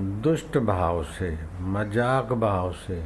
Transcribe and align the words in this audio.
दुष्ट 0.00 0.56
भाव 0.58 1.02
से, 1.04 1.30
मज़ाक 1.60 2.32
भाव 2.32 2.72
से, 2.72 3.00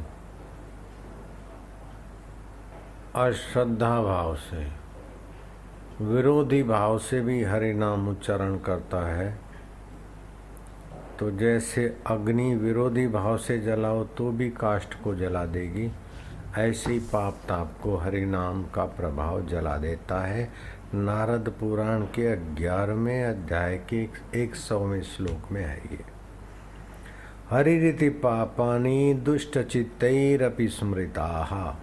अश्रद्धा 3.15 4.01
भाव 4.01 4.35
से, 4.37 4.65
विरोधी 6.01 6.61
भाव 6.63 6.97
से 6.99 7.21
भी 7.21 7.43
हरि 7.43 7.73
नाम 7.73 8.07
उच्चारण 8.09 8.57
करता 8.59 9.05
है। 9.07 9.29
तो 11.19 11.31
जैसे 11.31 11.85
अग्नि 12.07 12.53
विरोधी 12.55 13.07
भाव 13.07 13.37
से 13.37 13.59
जलाओ 13.59 14.03
तो 14.17 14.31
भी 14.31 14.49
काष्ठ 14.51 15.01
को 15.03 15.15
जला 15.15 15.45
देगी। 15.47 15.91
ऐसी 16.57 16.99
पाप 16.99 17.41
ताप 17.49 17.75
को 17.83 17.97
हरि 17.97 18.25
नाम 18.25 18.63
का 18.65 18.85
प्रभाव 18.93 19.45
जला 19.47 19.77
देता 19.77 20.21
है। 20.21 20.49
नारद 20.95 21.53
पुराण 21.59 22.01
के 22.15 22.35
ग्यारहवें 22.55 23.23
अध्याय 23.23 23.77
के 23.89 24.07
एक 24.35 24.55
सौवें 24.57 25.01
श्लोक 25.03 25.51
में 25.51 25.63
है 25.65 25.77
ये। 25.77 26.10
हरिति 27.51 28.09
पापानि 28.09 29.13
दुष्टचित्तैरपि 29.13 30.67
स्मृताः। 30.67 31.73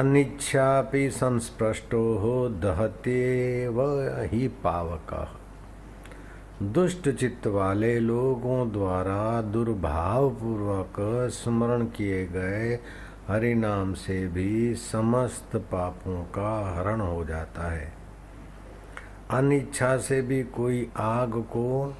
अनिच्छापि 0.00 1.10
संस्पृष्टो 1.10 2.18
हो 2.18 2.48
दहतेव 2.48 3.80
ही 4.32 4.48
पावक। 4.48 5.28
दुष्ट 6.62 7.08
चित्त 7.10 7.46
वाले 7.46 8.00
लोगों 8.00 8.72
द्वारा 8.72 9.42
दुर्भाव 9.42 10.30
पूर्वक 10.30 10.96
स्मरण 11.30 11.84
किए 11.84 12.26
गए 12.26 12.78
हरि 13.28 13.54
नाम 13.54 13.94
से 13.94 14.26
भी 14.28 14.74
समस्त 14.74 15.56
पापों 15.56 16.22
का 16.22 16.76
हरण 16.76 17.00
हो 17.00 17.24
जाता 17.24 17.70
है। 17.72 17.92
अनिच्छा 19.30 19.96
से 19.96 20.22
भी 20.22 20.42
कोई 20.42 20.90
आग 20.96 21.32
को 21.34 21.94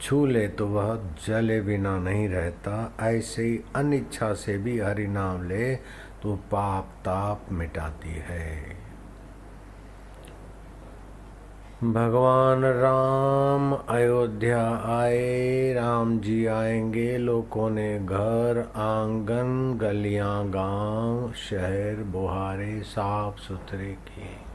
छू 0.00 0.26
ले 0.26 0.48
तो 0.48 0.66
वह 0.66 0.94
जले 1.26 1.60
बिना 1.60 1.98
नहीं 1.98 2.28
रहता। 2.28 2.96
ऐसे 3.00 3.42
ही 3.42 3.60
अनिच्छा 3.76 4.32
से 4.34 4.58
भी 4.58 4.78
हरि 4.78 5.06
नाम 5.06 5.48
ले 5.48 5.74
तो 6.22 6.36
पाप 6.36 6.84
ताप 6.84 7.46
मिटाती 7.52 8.14
है। 8.14 8.76
भगवान 11.84 12.64
राम, 12.64 13.72
अयोध्या 13.72 14.62
आए, 15.00 15.72
राम 15.72 16.18
जी 16.20 16.46
आएँगे, 16.46 17.18
लोगों 17.18 17.70
ने 17.70 17.98
घर, 17.98 18.72
आँगन, 18.76 19.78
गलियाँ, 19.78 20.48
गाँव, 20.48 21.32
शहर, 21.32 22.02
बुहारे 22.02 22.80
साफ़ 22.82 23.38
सुथरे 23.38 23.92
किए। 24.08 24.45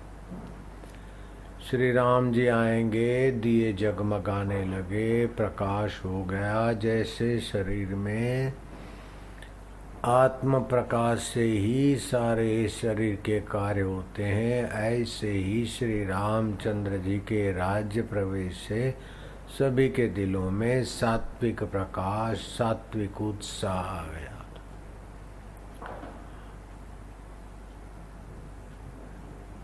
श्री 1.72 1.92
राम 1.92 2.32
जी 2.32 2.48
आएँगे, 2.48 3.32
दिए 3.32 3.74
जगमगाने 3.74 4.66
लगे, 4.66 5.26
प्रकाश 5.26 6.02
हो 6.06 6.24
गया 6.24 6.74
जैसे 6.74 7.40
शरीर 7.40 7.88
में। 7.88 8.54
आत्म 10.06 10.60
प्रकाश 10.60 11.20
से 11.20 11.44
ही 11.44 11.96
सारे 11.96 12.70
शरीर 12.70 13.16
के 13.16 13.40
कार्य 13.40 13.82
होते 13.82 14.24
हैं। 14.24 14.72
ऐसे 14.72 15.32
ही 15.32 15.66
श्री 15.66 16.06
रामचंद्र 16.06 16.98
जी 16.98 17.18
के 17.18 17.52
राज्य 17.52 18.02
प्रवेश 18.02 18.54
से 18.54 18.96
सभी 19.50 19.90
के 19.90 20.08
दिलों 20.08 20.52
में 20.52 20.84
सात्विक 20.84 21.64
प्रकाश, 21.64 22.38
सात्विक 22.38 23.22
उत्साह 23.22 23.76
आ 23.76 24.04
गया। 24.04 24.31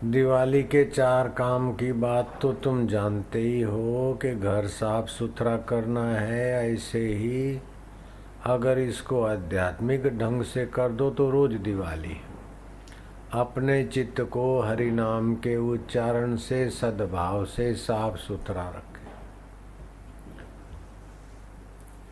दिवाली 0.04 0.62
के 0.62 0.84
चार 0.84 1.28
काम 1.28 1.72
की 1.72 1.92
बात 1.92 2.38
तो 2.42 2.52
तुम 2.52 2.86
जानते 2.86 3.38
ही 3.38 3.60
हो 3.60 4.18
कि 4.22 4.34
घर 4.34 4.66
साफ़ 4.66 5.06
सुथरा 5.06 5.56
करना 5.56 6.04
है, 6.10 6.74
ऐसे 6.74 6.98
ही 6.98 7.58
अगर 8.46 8.78
इसको 8.78 9.22
आध्यात्मिक 9.22 10.06
ढंग 10.18 10.42
से 10.42 10.66
कर 10.66 10.92
दो 10.92 11.10
तो 11.10 11.30
रोज 11.30 11.54
दिवाली। 11.54 12.16
अपने 13.32 13.84
चित्त 13.84 14.20
को 14.20 14.60
हरि 14.60 14.90
नाम 14.90 15.34
के 15.34 15.56
उच्चारण 15.56 16.36
से, 16.36 16.68
सद्भाव 16.70 17.44
से 17.44 17.74
साफ़ 17.74 18.16
सुथरा 18.16 18.68
रखे। 18.68 19.06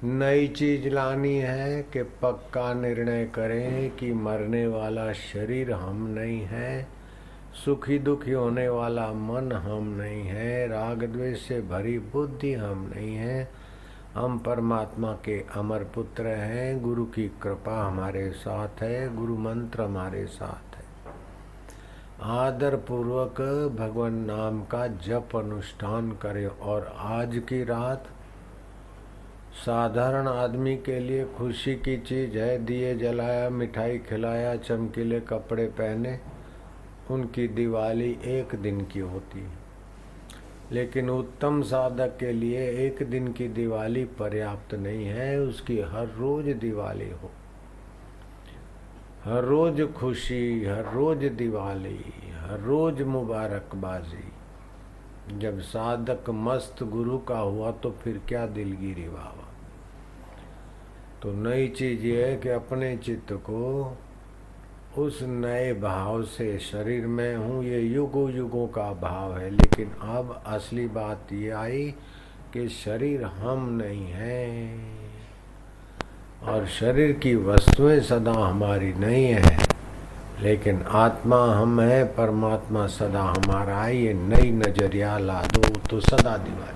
नई 0.09 0.49
चीज़ 0.49 0.89
लानी 0.89 1.37
है 1.37 1.83
कि 1.83 2.03
पक्का 2.03 2.73
निर्णय 2.75 3.25
करें 3.25 3.91
कि 3.91 4.13
मरने 4.13 4.67
वाला 4.67 5.13
शरीर 5.13 5.73
हम 5.73 6.07
नहीं 6.09 6.41
है। 6.41 6.96
सुखी 7.65 7.99
दुखी 7.99 8.33
होने 8.33 8.69
वाला 8.69 9.13
मन 9.13 9.53
हम 9.53 9.85
नहीं 9.89 10.23
है, 10.23 10.69
राग 10.69 11.05
द्वेष 11.05 11.49
से 11.49 11.61
भरी 11.61 11.99
बुद्धि 11.99 12.55
हम 12.55 12.93
नहीं 12.97 13.17
है। 13.17 13.49
हम 14.15 14.39
परमात्मा 14.39 15.13
के 15.13 15.45
अमर 15.55 15.85
पुत्र 15.85 16.27
हैं, 16.27 16.83
गुरु 16.83 17.05
की 17.05 17.29
कृपा 17.43 17.87
हमारे 17.87 18.31
साथ 18.31 18.83
है, 18.83 19.17
गुरु 19.17 19.37
मंत्र 19.39 19.83
हमारे 19.83 20.27
साथ 20.27 20.77
है। 20.77 20.85
आदर 22.23 22.77
पूर्वक 22.77 23.41
भगवान 23.79 24.15
नाम 24.15 24.63
का 24.65 24.87
जप 24.87 25.37
अनुष्ठान 25.37 26.11
करें 26.11 26.47
और 26.47 26.95
आज 26.99 27.43
की 27.49 27.65
रात 27.65 28.07
साधारण 29.67 30.29
आदमी 30.29 30.77
के 30.77 31.01
लिए 31.01 31.25
खुशी 31.25 31.75
की 31.75 31.97
चीज़ 31.97 32.39
है, 32.39 32.65
दिए 32.65 32.95
जलाया, 32.95 33.51
मिठाई 33.51 33.99
खिलाया, 33.99 34.57
चमकीले 34.57 35.21
कपड़े 35.21 35.67
पहने। 35.67 36.36
उनकी 37.11 37.49
दिवाली 37.49 38.11
एक 38.25 38.55
दिन 38.55 38.81
की 38.85 38.99
होती 38.99 39.41
है। 39.41 39.65
लेकिन 40.73 41.11
उत्तम 41.11 41.63
साधक 41.63 42.17
के 42.21 42.33
लिए 42.33 42.69
एक 42.87 43.03
दिन 43.03 43.33
की 43.33 43.49
दिवाली 43.49 44.05
पर्याप्त 44.05 44.75
नहीं 44.75 45.05
है, 45.07 45.39
उसकी 45.41 45.81
हर 45.81 46.09
रोज 46.09 46.49
दिवाली 46.49 47.11
हो। 47.11 47.31
हर 49.25 49.45
रोज 49.45 49.93
खुशी, 49.93 50.65
हर 50.65 50.93
रोज 50.93 51.25
दिवाली, 51.25 51.99
हर 52.33 52.61
रोज 52.61 53.03
मुबारकबाजी। 53.03 54.33
जब 55.39 55.61
साधक 55.61 56.31
मस्त 56.31 56.83
गुरु 56.83 57.19
का 57.19 57.39
हुआ 57.39 57.71
तो 57.71 57.91
फिर 57.91 58.21
क्या 58.29 58.47
दिलगिरी 58.47 59.09
बाबा 59.09 59.47
तो 61.23 61.33
नई 61.33 61.69
चीज़ 61.69 62.03
ये 62.03 62.27
है 62.27 62.37
कि 62.37 62.49
अपने 62.49 62.97
चित्त 62.97 63.33
को 63.33 63.61
उस 64.99 65.19
नए 65.23 65.73
भाव 65.73 66.23
से 66.23 66.59
शरीर 66.59 67.07
में 67.07 67.37
हूँ, 67.37 67.65
ये 67.65 67.81
युगों 67.81 68.31
युगों 68.33 68.67
का 68.67 68.93
भाव 68.93 69.37
है। 69.39 69.51
लेकिन 69.51 69.91
अब 70.03 70.43
असली 70.47 70.87
बात 70.89 71.33
ये 71.33 71.51
आई 71.51 71.95
कि 72.53 72.69
शरीर 72.69 73.25
हम 73.25 73.69
नहीं 73.83 74.07
है। 74.07 74.79
और 76.45 76.67
शरीर 76.67 77.13
की 77.13 77.35
वस्तुएँ 77.37 78.01
सदा 78.01 78.33
हमारी 78.33 78.93
नहीं 78.95 79.25
है, 79.25 79.59
लेकिन 80.41 80.83
आत्मा 80.83 81.45
हम 81.55 81.81
है, 81.81 82.05
परमात्मा 82.05 82.87
सदा 82.87 83.23
हमारा 83.23 83.83
है। 83.83 83.97
ये 83.97 84.15
नई 84.15 84.51
नज़रिया 84.51 85.19
ला 85.19 85.43
दो 85.43 85.69
तो 85.91 86.01
सदा 86.01 86.37
दिवाली। 86.37 86.75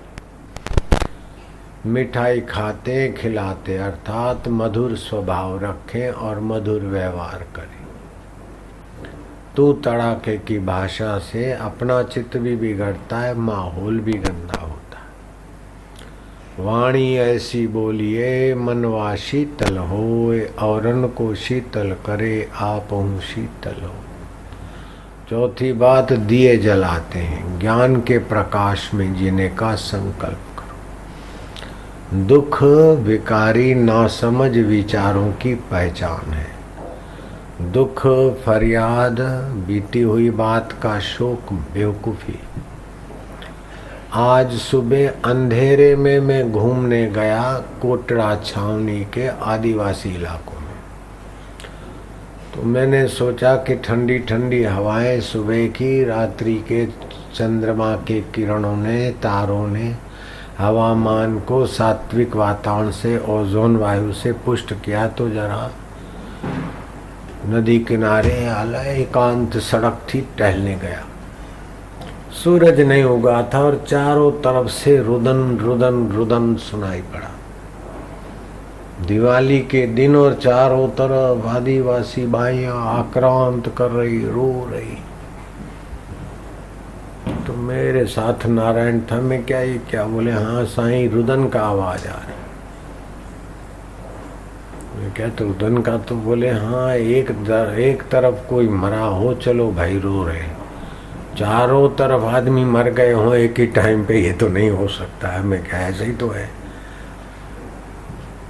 मिठाई 1.89 2.41
खाते, 2.41 3.11
खिलाते, 3.11 3.77
अर्थात 3.77 4.47
मधुर 4.47 4.95
स्वभाव 4.95 5.59
रखें 5.59 6.09
और 6.11 6.39
मधुर 6.39 6.81
व्यवहार 6.81 7.47
करें। 7.55 7.80
तू 9.55 9.73
तड़ाके 9.73 10.37
की 10.37 10.59
भाषा 10.59 11.19
से 11.19 11.53
अपना 11.53 12.03
चित्त 12.03 12.37
भी 12.37 12.55
बिगड़ता 12.55 13.19
है, 13.19 13.33
माहौल 13.33 13.99
भी 13.99 14.13
गंदा 14.13 14.61
होता 14.61 14.97
है। 14.97 15.11
वाणी 16.65 17.17
ऐसी 17.17 17.67
बोलिए 17.67 18.55
मनवा 18.55 19.15
शीतल 19.15 19.77
हो 19.77 20.41
और 20.59 21.11
को 21.17 21.35
शीतल 21.35 21.95
करे, 22.05 22.49
आप 22.55 23.19
शीतल 23.23 23.81
हो। 23.81 23.95
चौथी 25.29 25.73
बात, 25.73 26.13
दिए 26.13 26.57
जलाते 26.57 27.19
हैं, 27.19 27.59
ज्ञान 27.59 28.01
के 28.01 28.17
प्रकाश 28.17 28.93
में 28.93 29.15
जीने 29.15 29.49
का 29.49 29.75
संकल्प 29.75 30.39
करो। 30.57 30.67
दुख, 32.25 32.63
विकारी, 32.99 33.75
नासमझ 33.75 34.57
विचारों 34.57 35.31
की 35.31 35.55
पहचान 35.55 36.33
है। 36.33 36.60
दुख, 37.61 38.07
फरियाद, 38.45 39.19
बीती 39.67 40.01
हुई 40.01 40.29
बात 40.29 40.71
का 40.71 40.99
शोक 40.99 41.53
बेवकूफ़ी। 41.53 42.39
आज 44.13 44.51
सुबह 44.51 45.09
अंधेरे 45.09 45.95
में 45.95 46.19
मैं 46.19 46.51
घूमने 46.51 47.11
गया 47.11 47.63
कोटड़ा 47.81 48.35
छावनी 48.35 48.99
के 49.01 49.27
आदिवासी 49.27 50.09
इलाकों 50.09 50.61
में। 50.61 50.71
तो 52.55 52.63
मैंने 52.63 53.07
सोचा 53.07 53.55
कि 53.55 53.75
ठंडी 53.75 54.19
ठंडी 54.19 54.63
हवाएँ 54.63 55.21
सुबह 55.21 55.67
की, 55.67 56.03
रात्रि 56.03 56.55
के 56.67 56.85
चंद्रमा 57.35 57.95
के 57.95 58.21
किरणों 58.21 58.77
ने, 58.77 59.11
तारों 59.11 59.67
ने, 59.67 59.95
हवामान 60.57 61.39
को 61.39 61.65
सात्विक 61.65 62.35
वातावरण 62.35 62.91
से, 62.91 63.17
ओजोन 63.17 63.75
वायु 63.75 64.13
से 64.13 64.31
पुष्ट 64.31 64.73
किया। 64.73 65.07
तो 65.07 65.29
जरा 65.29 65.71
नदी 67.49 67.79
किनारे 67.79 68.45
आला 68.45 68.81
एकांत 68.83 69.57
सड़क 69.57 70.01
थी 70.13 70.21
टहलने 70.37 70.75
गया। 70.75 71.03
सूरज 72.33 72.79
नहीं 72.81 73.03
उगा 73.03 73.41
था 73.53 73.59
और 73.59 73.85
चारों 73.87 74.31
तरफ़ 74.31 74.67
से 74.67 74.97
रुदन 74.97 75.57
रुदन 75.57 76.07
रुदन 76.07 76.55
सुनाई 76.55 77.01
पड़ा। 77.01 77.29
दिवाली 79.07 79.59
के 79.59 79.85
दिन 79.87 80.15
और 80.15 80.33
चारों 80.33 80.87
तरफ़ 80.87 81.47
आदिवासी 81.47 82.25
बाइया 82.25 82.73
आक्रांत 82.73 83.73
कर 83.77 83.91
रही, 83.91 84.19
रो 84.19 84.69
रही। 84.71 84.97
तो 87.47 87.53
मेरे 87.53 88.05
साथ 88.05 88.45
नारायण 88.45 88.99
था, 89.01 89.21
मैं 89.21 89.43
क्या, 89.45 89.61
ये 89.61 89.81
क्या 89.89 90.03
बोले? 90.03 90.31
हाँ 90.31 90.65
साईं, 90.65 91.09
रुदन 91.09 91.47
का 91.47 91.61
आवाज़ 91.61 92.07
आ 92.07 92.11
रहा 92.11 92.40
क्या 94.91 95.27
तो 95.29 95.45
रुदन 95.45 95.77
का 95.77 95.97
तो 95.97 96.15
बोले 96.15 96.49
हाँ 96.49 96.95
एक 96.95 97.31
दर, 97.45 97.79
एक 97.79 98.01
तरफ़ 98.03 98.47
कोई 98.49 98.67
मरा 98.67 98.99
हो 98.99 99.33
चलो 99.33 99.71
भाई 99.71 99.99
रो 99.99 100.23
रहे 100.23 100.43
चारों 101.37 101.89
तरफ़ 101.89 102.23
आदमी 102.25 102.65
मर 102.65 102.89
गए 102.89 103.11
हो 103.11 103.33
एक 103.33 103.59
ही 103.59 103.67
टाइम 103.67 104.05
पे 104.05 104.19
ये 104.19 104.31
तो 104.33 104.47
नहीं 104.47 104.69
हो 104.69 104.87
सकता 104.87 105.27
है। 105.27 105.41
मैं 105.43 105.63
क्या 105.63 105.79
ऐसे 105.79 106.05
ही 106.05 106.11
तो 106.11 106.29
है। 106.29 106.49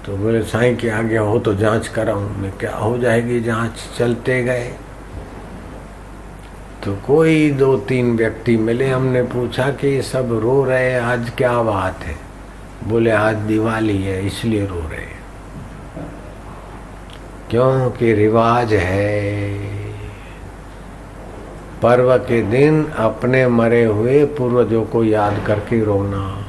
तो 0.05 0.17
बोले 0.17 0.41
साईं 0.41 0.77
के 0.77 0.89
आगे 0.89 1.17
हो 1.17 1.39
तो 1.39 1.53
जाँच 1.53 1.87
कराऊं। 1.87 2.29
मैं 2.37 2.51
क्या 2.57 2.75
हो 2.75 2.97
जाएगी 2.97 3.39
जाँच 3.41 3.71
चलते 3.97 4.43
गए। 4.43 4.67
तो 6.85 6.95
कोई 7.07 7.49
दो 7.51 7.77
तीन 7.77 8.15
व्यक्ति 8.17 8.57
मिले 8.57 8.89
हमने 8.89 9.23
पूछा 9.23 9.69
कि 9.71 10.01
सब 10.01 10.39
रो 10.43 10.63
रहे 10.63 10.95
आज 10.95 11.31
क्या 11.37 11.61
बात 11.63 12.03
है? 12.03 12.15
बोले 12.87 13.11
आज 13.11 13.35
दिवाली 13.35 14.01
है 14.03 14.25
इसलिए 14.27 14.65
रो 14.65 14.87
रहे 14.91 15.20
क्योंकि 17.51 18.13
रिवाज 18.13 18.73
है। 18.73 19.51
पर्व 21.81 22.17
के 22.17 22.41
दिन 22.41 22.85
अपने 22.85 23.47
मरे 23.47 23.83
हुए 23.85 24.25
पूर्वजों 24.25 24.83
को 24.85 25.03
याद 25.03 25.43
करके 25.47 25.83
रोना। 25.83 26.47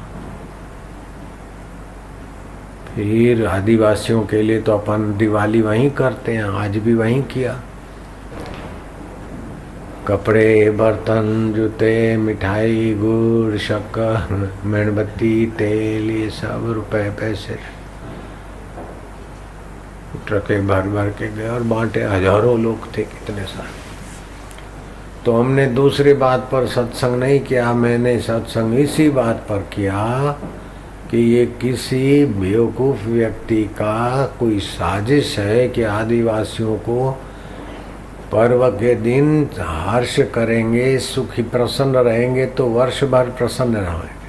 फिर 2.94 3.46
आदिवासियों 3.46 4.22
के 4.22 4.42
लिए 4.42 4.60
तो 4.60 4.72
अपन 4.72 5.16
दिवाली 5.18 5.62
वहीं 5.62 5.90
करते 5.90 6.32
हैं, 6.32 6.44
आज 6.44 6.76
भी 6.76 6.94
वहीं 6.94 7.22
किया। 7.22 7.60
कपड़े, 10.06 10.70
बर्तन, 10.70 11.52
जूते, 11.56 12.16
मिठाई, 12.16 12.94
गुड़, 12.94 13.58
शक्कर, 13.58 14.50
मेणबत्ती, 14.64 15.46
तेल, 15.46 16.10
ये 16.10 16.30
सब 16.30 16.72
रुपए, 16.72 17.10
पैसे। 17.10 17.81
ट्रके 20.32 20.60
भर 20.66 20.88
भर 20.88 21.08
के 21.18 21.28
गए 21.32 21.48
और 21.50 21.62
बांटे। 21.68 22.02
हज़ारों 22.06 22.58
लोग 22.60 22.86
थे 22.96 23.02
कितने 23.04 23.44
सारे। 23.46 23.80
तो 25.24 25.32
हमने 25.32 25.66
दूसरी 25.72 26.12
बात 26.14 26.48
पर 26.52 26.66
सत्संग 26.68 27.16
नहीं 27.16 27.40
किया, 27.40 27.72
मैंने 27.74 28.18
सत्संग 28.20 28.78
इसी 28.80 29.08
बात 29.10 29.44
पर 29.48 29.58
किया 29.74 30.36
कि 31.10 31.18
ये 31.18 31.44
किसी 31.60 32.24
बेवकूफ़ 32.24 33.06
व्यक्ति 33.08 33.62
का 33.74 34.26
कोई 34.38 34.58
साजिश 34.60 35.38
है 35.38 35.68
कि 35.68 35.82
आदिवासियों 35.82 36.76
को 36.78 37.10
पर्व 38.32 38.68
के 38.70 38.94
दिन 38.94 39.48
हर्ष 39.58 40.18
करेंगे, 40.34 40.98
सुखी 41.00 41.42
प्रसन्न 41.44 41.96
रहेंगे 41.98 42.46
तो 42.48 42.66
वर्ष 42.70 43.04
भर 43.04 43.30
प्रसन्न 43.38 43.76
रहेंगे 43.78 44.21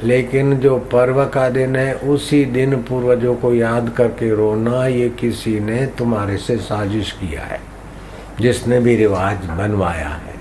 लेकिन 0.00 0.56
जो 0.58 0.76
पर्व 0.92 1.24
का 1.24 1.48
दिन 1.50 1.76
है, 1.76 1.94
उसी 1.94 2.44
दिन 2.44 2.74
पूर्वजों 2.82 3.34
को 3.34 3.52
याद 3.54 3.92
करके 3.96 4.34
रोना, 4.34 4.86
ये 4.86 5.08
किसी 5.10 5.58
ने 5.60 5.84
तुम्हारे 5.98 6.36
से 6.36 6.56
साजिश 6.58 7.12
किया 7.12 7.42
है, 7.42 7.60
जिसने 8.40 8.80
भी 8.80 8.96
रिवाज 8.96 9.46
बनवाया 9.48 10.08
है। 10.08 10.36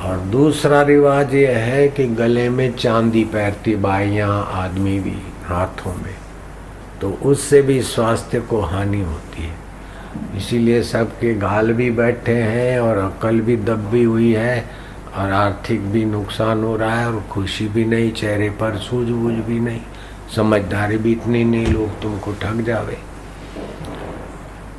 और 0.00 0.18
दूसरा 0.30 0.82
रिवाज 0.82 1.34
ये 1.34 1.46
है 1.46 1.88
कि 1.88 2.06
गले 2.06 2.48
में 2.50 2.72
चांदी 2.72 3.24
पहनती 3.24 3.74
बाइया, 3.76 4.28
आदमी 4.28 4.98
भी 5.00 5.16
हाथों 5.44 5.94
में 5.94 6.14
तो 7.00 7.10
उससे 7.24 7.60
भी 7.62 7.80
स्वास्थ्य 7.82 8.40
को 8.40 8.60
हानि 8.60 9.00
होती 9.00 9.42
है। 9.42 10.36
इसीलिए 10.36 10.82
सबके 10.82 11.34
गाल 11.34 11.72
भी 11.72 11.90
बैठे 11.90 12.34
हैं 12.34 12.78
और 12.80 12.98
अकल 12.98 13.40
भी 13.40 13.56
दबी 13.58 14.02
हुई 14.02 14.32
है 14.32 14.64
और 15.16 15.32
आर्थिक 15.32 15.80
भी 15.92 16.04
नुकसान 16.04 16.62
हो 16.64 16.76
रहा 16.76 16.94
है 16.94 17.06
और 17.06 17.22
खुशी 17.30 17.68
भी 17.68 17.84
नहीं, 17.84 18.10
चेहरे 18.12 18.50
पर 18.50 18.76
सूझबूझ 18.78 19.34
भी 19.34 19.60
नहीं। 19.60 19.80
समझदारी 20.36 20.98
भी 20.98 21.12
इतनी 21.12 21.44
नहीं, 21.44 21.66
लोग 21.66 22.00
तुमको 22.02 22.32
ठग 22.32 22.60
जावे। 22.60 22.98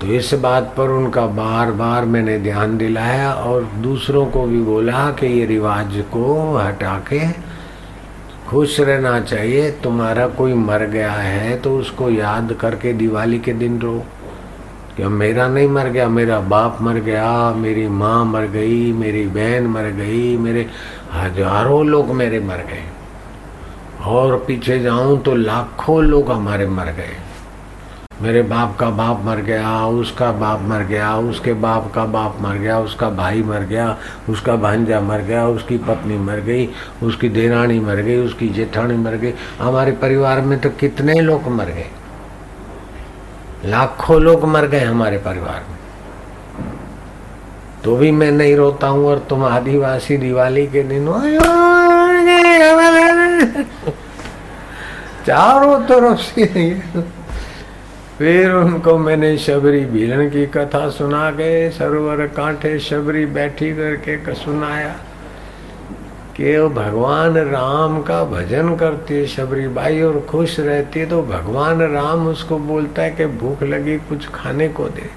तो 0.01 0.07
इस 0.07 0.33
बात 0.33 0.73
पर 0.77 0.89
उनका 0.89 1.25
बार 1.27 1.71
बार 1.71 2.05
मैंने 2.05 2.37
ध्यान 2.39 2.77
दिलाया 2.77 3.33
और 3.33 3.63
दूसरों 3.81 4.25
को 4.25 4.45
भी 4.45 4.61
बोला 4.61 5.09
कि 5.11 5.27
ये 5.27 5.45
रिवाज 5.45 6.03
को 6.13 6.57
हटा 6.57 6.97
के 7.09 7.27
खुश 8.47 8.79
रहना 8.79 9.19
चाहिए। 9.21 9.69
तुम्हारा 9.83 10.27
कोई 10.27 10.53
मर 10.53 10.85
गया 10.87 11.11
है 11.11 11.55
तो 11.57 11.77
उसको 11.77 12.09
याद 12.09 12.53
करके 12.53 12.93
दिवाली 12.93 13.39
के 13.39 13.53
दिन 13.53 13.79
रो। 13.81 14.03
कि 14.97 15.03
मेरा 15.03 15.47
नहीं 15.47 15.67
मर 15.67 15.87
गया, 15.87 16.07
मेरा 16.09 16.39
बाप 16.39 16.77
मर 16.81 16.93
गया, 16.93 17.53
मेरी 17.53 17.87
माँ 17.87 18.25
मर 18.25 18.41
गई, 18.41 18.91
मेरी 18.91 19.27
बहन 19.27 19.67
मर 19.67 19.83
गई, 19.83 20.37
मेरे 20.37 20.69
हज़ारों 21.13 21.85
लोग 21.85 22.11
मेरे 22.11 22.39
मर 22.39 22.57
गए। 22.57 22.83
और 24.05 24.37
पीछे 24.47 24.79
जाऊँ 24.79 25.21
तो 25.23 25.35
लाखों 25.35 26.03
लोग 26.03 26.31
हमारे 26.31 26.67
मर 26.67 26.85
गए। 26.85 27.15
मेरे 28.21 28.41
बाप 28.41 28.75
का 28.77 28.89
बाप 28.89 29.21
मर 29.25 29.37
गया, 29.37 29.85
उसका 29.85 30.31
बाप 30.31 30.61
मर 30.61 30.83
गया, 30.83 31.17
उसके 31.17 31.53
बाप 31.53 31.91
का 31.95 32.05
बाप 32.05 32.37
मर 32.41 32.57
गया, 32.57 32.79
उसका 32.79 33.09
भाई 33.09 33.41
मर 33.43 33.59
गया, 33.59 33.97
उसका 34.29 34.55
भांजा 34.55 34.99
मर 34.99 35.21
गया, 35.21 35.47
उसकी 35.47 35.77
पत्नी 35.77 36.17
मर 36.17 36.39
गई, 36.39 36.69
उसकी 37.03 37.29
देरानी 37.29 37.79
मर 37.79 37.95
गई, 37.95 38.17
उसकी 38.17 38.49
जेठानी 38.49 38.95
मर 38.95 39.15
गई। 39.15 39.33
हमारे 39.59 39.91
परिवार 39.91 40.41
में 40.41 40.59
तो 40.59 40.69
कितने 40.69 41.19
लोग 41.21 41.47
मर 41.47 41.65
गए? 41.65 41.87
लाखों 43.65 44.19
लोग 44.21 44.43
मर 44.45 44.67
गए 44.67 44.79
हमारे 44.79 45.17
परिवार 45.17 45.63
में। 45.69 45.77
तो 47.83 47.95
भी 47.97 48.11
मैं 48.11 48.31
नहीं 48.31 48.55
रोता 48.55 48.87
हूँ 48.87 49.05
और 49.07 49.19
तुम 49.29 49.43
आदिवासी 49.45 50.17
दिवाली 50.17 50.65
के 50.67 50.83
दिन 50.83 51.07
चारों 55.27 55.79
तरफ़ 55.87 56.19
से 56.19 56.45
फिर 58.17 58.51
उनको 58.51 58.97
मैंने 58.97 59.37
शबरी 59.37 59.85
भीलन 59.85 60.29
की 60.29 60.45
कथा 60.45 60.89
सुना 60.89 61.29
गए 61.31 61.69
सरोवर 61.69 62.25
कांठे 62.27 62.77
शबरी 62.79 63.25
बैठी 63.35 63.71
करके 63.75 64.33
सुनाया 64.35 64.93
कि 66.35 66.57
भगवान 66.69 67.37
राम 67.37 68.01
का 68.01 68.23
भजन 68.25 68.75
करती 68.75 69.13
है, 69.13 69.25
शबरी 69.27 69.67
बाई 69.67 70.01
और 70.01 70.19
खुश 70.29 70.59
रहती 70.59 70.99
है 70.99 71.05
तो 71.05 71.21
भगवान 71.23 71.81
राम 71.83 72.27
उसको 72.27 72.57
बोलता 72.59 73.01
है 73.01 73.11
कि 73.11 73.25
भूख 73.25 73.63
लगी, 73.63 73.97
कुछ 73.99 74.27
खाने 74.27 74.67
को 74.69 74.87
दे। 74.89 75.09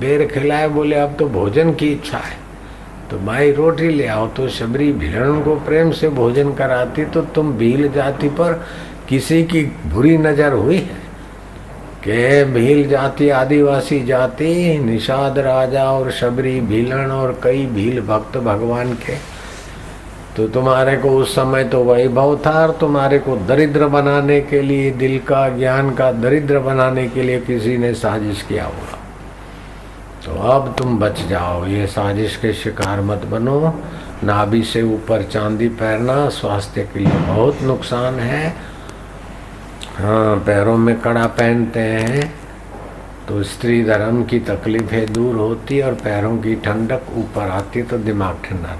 बेर 0.00 0.26
खिलाए, 0.26 0.68
बोले, 0.68 0.96
अब 0.96 1.16
तो 1.18 1.28
भोजन 1.28 1.72
की 1.74 1.88
इच्छा 1.88 2.18
है। 2.18 2.36
तो 3.10 3.18
भाई 3.18 3.52
रोटी 3.52 3.88
ले 3.88 4.06
आओ 4.06 4.26
तो 4.28 4.48
शबरी 4.48 4.92
भिरण 4.92 5.40
को 5.42 5.54
प्रेम 5.56 5.90
से 5.90 6.08
भोजन 6.08 6.52
कराती 6.52 7.04
तो 7.04 7.20
तुम 7.34 7.52
भील 7.52 7.88
जाति 7.92 8.28
पर 8.30 8.52
किसी 9.08 9.42
की 9.44 9.62
बुरी 9.86 10.16
नज़र 10.18 10.52
हुई 10.52 10.76
है? 10.76 11.06
के 12.00 12.44
भील 12.44 12.88
जाति, 12.88 13.28
आदिवासी 13.30 14.04
जाति, 14.04 14.78
निषाद 14.78 15.38
राजा 15.38 15.84
और 15.92 16.10
शबरी 16.10 16.60
भीलन 16.60 17.10
और 17.12 17.40
कई 17.42 17.66
भील 17.66 18.00
भक्त 18.00 18.38
भगवान 18.38 18.92
के। 18.96 19.16
तो 20.38 20.46
तुम्हारे 20.48 20.96
को 20.96 21.10
उस 21.10 21.34
समय 21.34 21.64
तो 21.64 21.82
वैभव 21.84 22.36
था 22.46 22.50
और 22.50 22.70
तुम्हारे 22.70 23.18
को 23.18 23.36
दरिद्र 23.36 23.86
बनाने 23.86 24.40
के 24.40 24.60
लिए, 24.62 24.90
दिल 24.90 25.18
का, 25.18 25.48
ज्ञान 25.48 25.90
का 25.94 26.10
दरिद्र 26.12 26.58
बनाने 26.58 27.06
के 27.08 27.22
लिए 27.22 27.40
किसी 27.40 27.76
ने 27.76 27.92
साजिश 27.94 28.42
किया 28.42 28.64
होगा। 28.64 28.98
तो 30.24 30.38
अब 30.50 30.74
तुम 30.78 30.98
बच 30.98 31.20
जाओ। 31.20 31.66
ये 31.66 31.86
साजिश 31.86 32.36
के 32.36 32.52
शिकार 32.52 33.00
मत 33.00 33.24
बनो। 33.24 33.74
नाभि 34.24 34.62
से 34.62 34.82
ऊपर 34.84 35.22
चांदी 35.22 35.68
पहनना 35.68 36.28
स्वास्थ्य 36.28 36.82
के 36.82 37.00
लिए 37.00 37.18
बहुत 37.26 37.62
नुकसान 37.62 38.14
है। 38.14 38.48
हाँ 39.98 40.36
पैरों 40.46 40.76
में 40.76 40.98
कड़ा 41.00 41.26
पहनते 41.26 41.80
हैं 41.80 42.34
तो 43.28 43.42
स्त्री 43.42 43.84
धर्म 43.84 44.22
की 44.24 44.38
तकलीफें 44.40 45.12
दूर 45.12 45.36
होती 45.36 45.80
और 45.80 45.94
पैरों 45.94 46.36
की 46.38 46.54
ठंडक 46.54 47.16
ऊपर 47.16 47.50
आती 47.50 47.82
तो 47.82 47.98
दिमाग 47.98 48.36
ठंडा। 48.44 48.76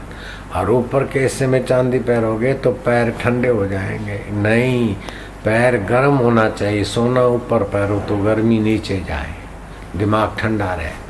और 0.54 0.70
ऊपर 0.70 1.06
के 1.06 1.20
हिस्से 1.20 1.46
में 1.46 1.66
चांदी 1.66 1.98
पैरोगे 1.98 2.54
तो 2.54 2.70
पैर 2.70 3.10
ठंडे 3.10 3.48
हो 3.48 3.66
जाएँगे। 3.66 4.24
नहीं, 4.32 4.94
पैर 5.44 5.76
गर्म 5.76 6.16
होना 6.16 6.50
चाहिए। 6.50 6.84
सोना 6.84 7.22
ऊपर 7.22 7.62
पैरो 7.62 8.00
तो 8.00 8.16
गर्मी 8.16 8.58
नीचे 8.58 9.04
जाए। 9.08 9.34
दिमाग 9.96 10.36
ठंडा 10.38 10.74
रहे। 10.74 11.08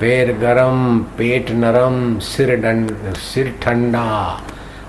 पैर 0.00 0.38
गरम, 0.38 0.98
पेट 0.98 1.50
नरम, 1.50 2.18
सिर 2.18 2.56
डंड, 2.56 3.14
सिर 3.14 3.58
ठंडा। 3.62 4.40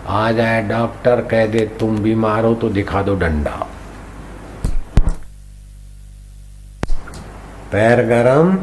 आ 0.07 0.31
जाए 0.31 0.67
डॉक्टर, 0.67 1.21
कह 1.21 1.45
दे, 1.45 1.59
तुम 1.59 1.97
बीमार 1.97 2.45
हो 2.45 2.53
तो 2.53 2.69
दिखा 2.69 3.01
दो 3.01 3.15
डंडा। 3.15 3.67
पैर 7.71 8.05
गरम, 8.05 8.55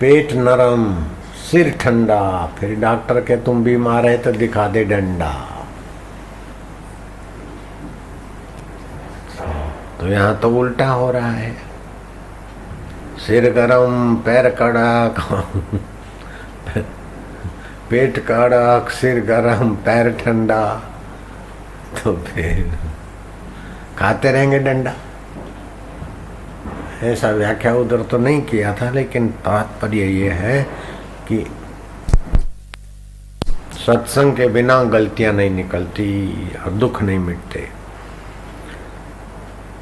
पेट 0.00 0.32
नरम। 0.32 1.15
सिर 1.46 1.70
ठंडा, 1.80 2.20
फिर 2.58 2.74
डॉक्टर 2.80 3.20
के 3.20 3.36
तुम 3.44 3.62
बीमार 3.64 4.06
है 4.06 4.16
तो 4.18 4.32
दिखा 4.32 4.66
दे 4.68 4.84
डंडा। 4.84 5.32
तो 10.00 10.06
यहाँ 10.06 10.34
तो 10.40 10.48
उल्टा 10.58 10.88
हो 10.88 11.10
रहा 11.10 11.30
है। 11.30 11.54
सिर 13.26 13.50
गरम, 13.52 14.16
पैर 14.16 14.48
कड़क, 14.58 15.20
पेट 17.90 18.18
कड़क, 18.26 18.90
सिर 18.90 19.20
गरम, 19.24 19.74
पैर 19.84 20.10
ठंडा। 20.20 20.62
तो 21.96 22.16
फिर 22.16 22.72
खाते 23.98 24.32
रहेंगे 24.32 24.58
डंडा। 24.58 24.94
ऐसा 27.04 27.30
व्याख्या 27.30 27.74
उधर 27.74 28.02
तो 28.02 28.18
नहीं 28.18 28.42
किया 28.42 28.74
था, 28.74 28.90
लेकिन 28.90 29.28
तात्पर्य 29.44 30.04
ये 30.12 30.30
है 30.32 30.66
कि 31.32 31.46
सत्संग 33.86 34.36
के 34.36 34.48
बिना 34.48 34.84
गलतियाँ 34.84 35.32
नहीं 35.32 35.50
निकलती, 35.50 36.48
और 36.56 36.72
दुख 36.72 37.02
नहीं 37.02 37.18
मिटते। 37.18 37.60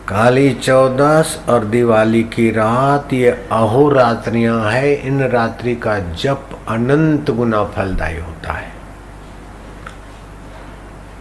काली 0.08 0.54
चौदस 0.54 1.44
और 1.48 1.64
दिवाली 1.64 2.22
की 2.22 2.50
रात, 2.50 3.12
ये 3.12 3.30
अहोरात्रियाँ 3.30 4.70
है। 4.70 4.94
इन 4.94 5.22
रात्रि 5.22 5.74
का 5.74 5.98
जप 5.98 6.48
अनंत 6.68 7.30
गुना 7.30 7.64
फलदायी 7.64 8.18
होता 8.18 8.52
है। 8.52 8.72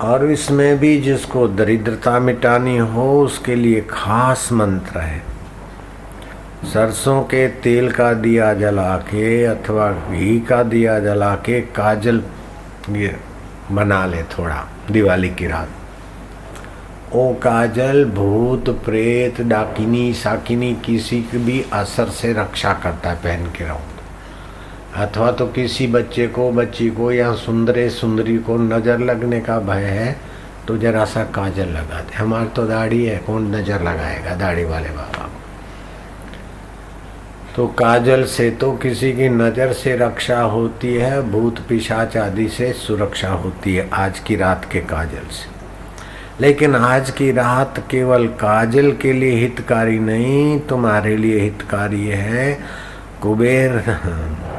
और 0.02 0.32
इसमें 0.32 0.80
भी 0.80 1.02
जिसको 1.02 1.48
दरिद्रता 1.48 2.20
मिटानी 2.20 2.78
हो, 2.78 3.22
उसके 3.22 3.56
लिए 3.56 3.82
खास 3.82 4.50
मंत्र 4.52 5.00
है। 5.00 5.33
सरसों 6.64 7.22
के 7.24 7.48
तेल 7.64 7.92
का 7.92 8.14
दिया 8.14 8.54
जला 8.54 8.96
के 9.00 9.44
अथवा 9.46 9.90
घी 9.92 10.40
का 10.40 10.62
दिया 10.64 11.00
जला 11.00 11.34
के 11.46 11.60
काजल 11.72 12.22
ये 12.90 13.16
बना 13.72 14.06
ले 14.06 14.22
थोड़ा, 14.30 14.64
दिवाली 14.92 15.30
की 15.30 15.48
रात। 15.48 15.70
ओ 17.16 17.34
काजल, 17.34 18.04
भूत, 18.06 18.70
प्रेत, 18.86 19.42
डाकिनी, 19.42 20.14
साकिनी 20.14 20.74
किसी 20.76 21.22
की 21.22 21.38
भी 21.38 21.64
असर 21.74 22.10
से 22.12 22.34
रक्षा 22.34 22.74
करता 22.74 23.10
है 23.10 23.16
पहन 23.16 23.46
के 23.52 23.64
रहो। 23.64 23.82
अथवा 24.96 25.32
तो 25.32 25.48
किसी 25.48 25.88
बच्चे 25.88 26.28
को, 26.28 26.52
बच्ची 26.52 26.90
को 26.90 27.12
या 27.12 27.34
सुंदरे 27.36 27.90
सुंदरी 27.90 28.38
को 28.38 28.58
नज़र 28.58 29.00
लगने 29.02 29.40
का 29.42 29.60
भय 29.62 29.84
है 29.84 30.16
तो 30.68 30.78
जरा 30.78 31.06
सा 31.06 31.24
काजल 31.36 31.70
लगा 31.70 32.02
दे। 32.02 32.16
हमारी 32.16 32.48
तो 32.48 32.68
दाढ़ी 32.68 33.04
है, 33.06 33.18
कौन 33.18 33.56
नज़र 33.56 33.84
लगाएगा 33.84 34.36
दाढ़ी 34.36 34.64
वाले 34.64 34.90
बाबा? 34.90 35.23
तो 37.56 37.68
काजल 37.68 38.24
से 38.24 38.50
तो 38.52 38.72
किसी 38.72 39.14
की 39.14 39.30
नज़र 39.30 39.74
से 39.74 39.96
रक्षा 39.96 40.42
होती 40.42 40.94
है, 40.94 41.32
भूत 41.32 41.60
पिशाच 41.60 42.18
आदि 42.18 42.48
से 42.48 42.74
सुरक्षा 42.74 43.30
होती 43.30 43.76
है, 43.76 43.90
आज 43.94 44.20
की 44.20 44.36
रात 44.36 44.68
के 44.72 44.80
काजल 44.80 45.28
से। 45.32 45.52
लेकिन 46.42 46.76
आज 46.76 47.10
की 47.10 47.32
रात 47.32 47.84
केवल 47.92 48.28
काजल 48.28 48.92
के 48.92 49.14
लिए 49.14 49.36
हितकारी 49.36 50.00
नहीं, 50.00 50.60
तुम्हारे 50.60 51.18
लिए 51.18 51.40
हितकारी 51.40 52.08
है 52.08 52.60
कुबेर। 53.22 53.84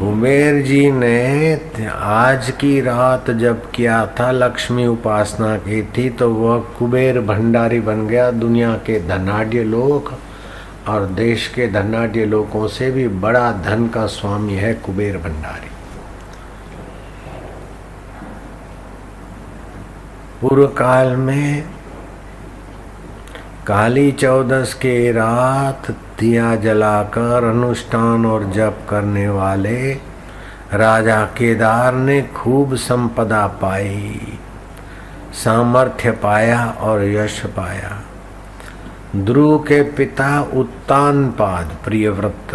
कुबेर 0.00 0.62
जी 0.62 0.90
ने 0.90 1.60
आज 1.92 2.50
की 2.50 2.80
रात 2.80 3.30
जब 3.30 3.70
किया 3.70 3.96
था 4.20 4.30
लक्ष्मी 4.30 4.86
उपासना 4.86 5.56
की 5.56 5.82
थी 5.96 6.08
तो 6.10 6.30
वह 6.34 6.58
कुबेर 6.78 7.20
भंडारी 7.20 7.80
बन 7.80 8.06
गया। 8.06 8.30
दुनिया 8.30 8.72
के 8.86 8.98
धनाढ़ 9.08 9.54
लोग 9.54 10.12
और 10.88 11.06
देश 11.06 11.46
के 11.48 11.66
धनाढ़ 11.68 12.16
लोगों 12.16 12.66
से 12.68 12.90
भी 12.90 13.06
बड़ा 13.08 13.52
धन 13.52 13.86
का 13.88 14.06
स्वामी 14.06 14.54
है 14.54 14.72
कुबेर 14.74 15.18
भंडारी। 15.18 15.70
पूर्व 20.40 20.66
काल 20.66 21.16
में 21.16 21.62
काली 23.66 24.12
चौदस 24.12 24.74
के 24.74 25.12
रात 25.12 25.94
दिया 26.20 26.54
जलाकर 26.56 27.44
अनुष्ठान 27.44 28.26
और 28.26 28.44
जप 28.50 28.86
करने 28.90 29.28
वाले 29.28 29.92
राजा 30.74 31.24
केदार 31.38 31.94
ने 31.94 32.20
खूब 32.34 32.74
संपदा 32.76 33.46
पाई, 33.62 34.38
सामर्थ्य 35.34 36.10
पाया 36.22 36.64
और 36.80 37.04
यश 37.04 37.40
पाया। 37.56 38.00
ध्रुव 39.16 39.58
के 39.58 39.82
पिता 39.82 40.40
उत्तान 40.54 41.30
पाद 41.30 41.76
प्रियव्रत 41.84 42.54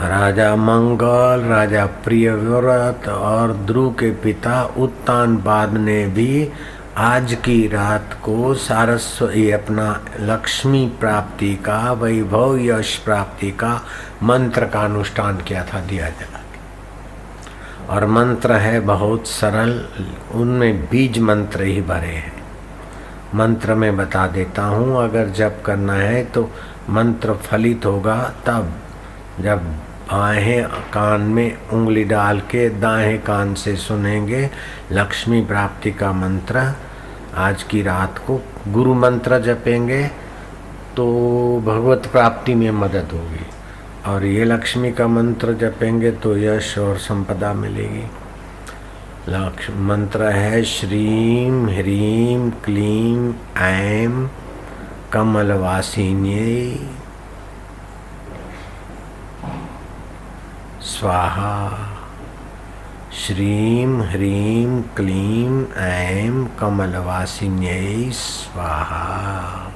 राजा 0.00 0.54
मंगल, 0.56 1.44
राजा 1.48 1.84
प्रियव्रत 2.04 3.08
और 3.08 3.52
ध्रुव 3.66 3.90
के 3.92 4.10
पिता 4.22 4.62
उत्तान 4.78 5.36
बाद 5.36 5.76
ने 5.76 6.06
भी 6.06 6.48
आज 6.96 7.32
की 7.34 7.66
रात 7.68 8.14
को 8.22 8.52
सारस्व 8.54 9.26
अपना 9.52 9.88
लक्ष्मी 10.20 10.86
प्राप्ति 11.00 11.52
का, 11.56 11.92
वैभव 11.92 12.56
यश 12.58 12.96
प्राप्ति 12.96 13.50
का 13.52 13.72
मंत्र 14.22 14.66
का 14.66 14.80
अनुष्ठान 14.80 15.40
किया 15.40 15.64
था, 15.64 15.80
दिया 15.80 16.08
जला 16.10 16.40
और 17.86 18.06
मंत्र 18.06 18.52
है 18.52 18.80
बहुत 18.80 19.26
सरल, 19.26 19.84
उनमें 20.34 20.84
बीज 20.86 21.18
मंत्र 21.18 21.62
ही 21.62 21.82
भरे 21.82 22.14
हैं। 22.14 22.32
मंत्र 23.34 23.74
में 23.74 23.96
बता 23.96 24.26
देता 24.26 24.64
हूँ, 24.64 25.02
अगर 25.04 25.28
जब 25.30 25.62
करना 25.62 25.94
है 25.94 26.24
तो 26.24 26.50
मंत्र 26.90 27.34
फलित 27.42 27.86
होगा, 27.86 28.16
तब 28.46 28.72
जब 29.40 29.68
बाहें 30.10 30.64
कान 30.92 31.20
में 31.20 31.68
उंगली 31.68 32.04
डाल 32.04 32.40
के 32.40 32.68
दाएँ 32.70 33.16
कान 33.18 33.54
से 33.54 33.76
सुनेंगे, 33.76 34.48
लक्ष्मी 34.92 35.44
प्राप्ति 35.44 35.92
का 35.92 36.12
मंत्र 36.14 36.72
आज 37.36 37.62
की 37.62 37.82
रात 37.82 38.18
को 38.18 38.40
गुरु 38.68 38.94
मंत्र 38.94 39.38
जपेंगे 39.38 40.06
तो 40.96 41.06
भगवत 41.66 42.06
प्राप्ति 42.12 42.54
में 42.54 42.70
मदद 42.70 43.10
होगी। 43.12 43.46
और 44.06 44.24
ये 44.24 44.44
लक्ष्मी 44.44 44.92
का 44.92 45.06
मंत्र 45.06 45.52
जपेंगे 45.52 46.10
तो 46.10 46.36
यश 46.38 46.78
और 46.78 46.98
संपदा 46.98 47.52
मिलेगी। 47.54 48.04
लक्ष्मी 49.28 49.82
मंत्र 49.86 50.28
है 50.28 50.62
श्रीम 50.64 51.68
ह्रीम 51.68 52.50
क्लीम 52.64 53.34
ऐम 53.58 54.28
कमलवासिनी 55.12 56.40
स्वाहा। 60.84 61.95
श्रीं 63.16 64.02
ह्रीं 64.02 64.82
क्लीं 64.82 65.66
ऐं 65.76 66.46
कमलवासिन्यै 66.46 68.10
स्वाहा। 68.10 69.70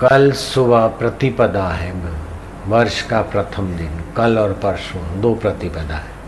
कल 0.00 0.32
सुबह 0.32 0.86
प्रतिपदा 0.86 1.68
है, 1.68 1.92
वर्ष 2.66 3.02
का 3.02 3.22
प्रथम 3.22 3.76
दिन, 3.76 4.00
कल 4.16 4.38
और 4.38 4.52
परसों 4.52 5.20
दो 5.20 5.34
प्रतिपदा 5.34 5.96
है। 5.96 6.19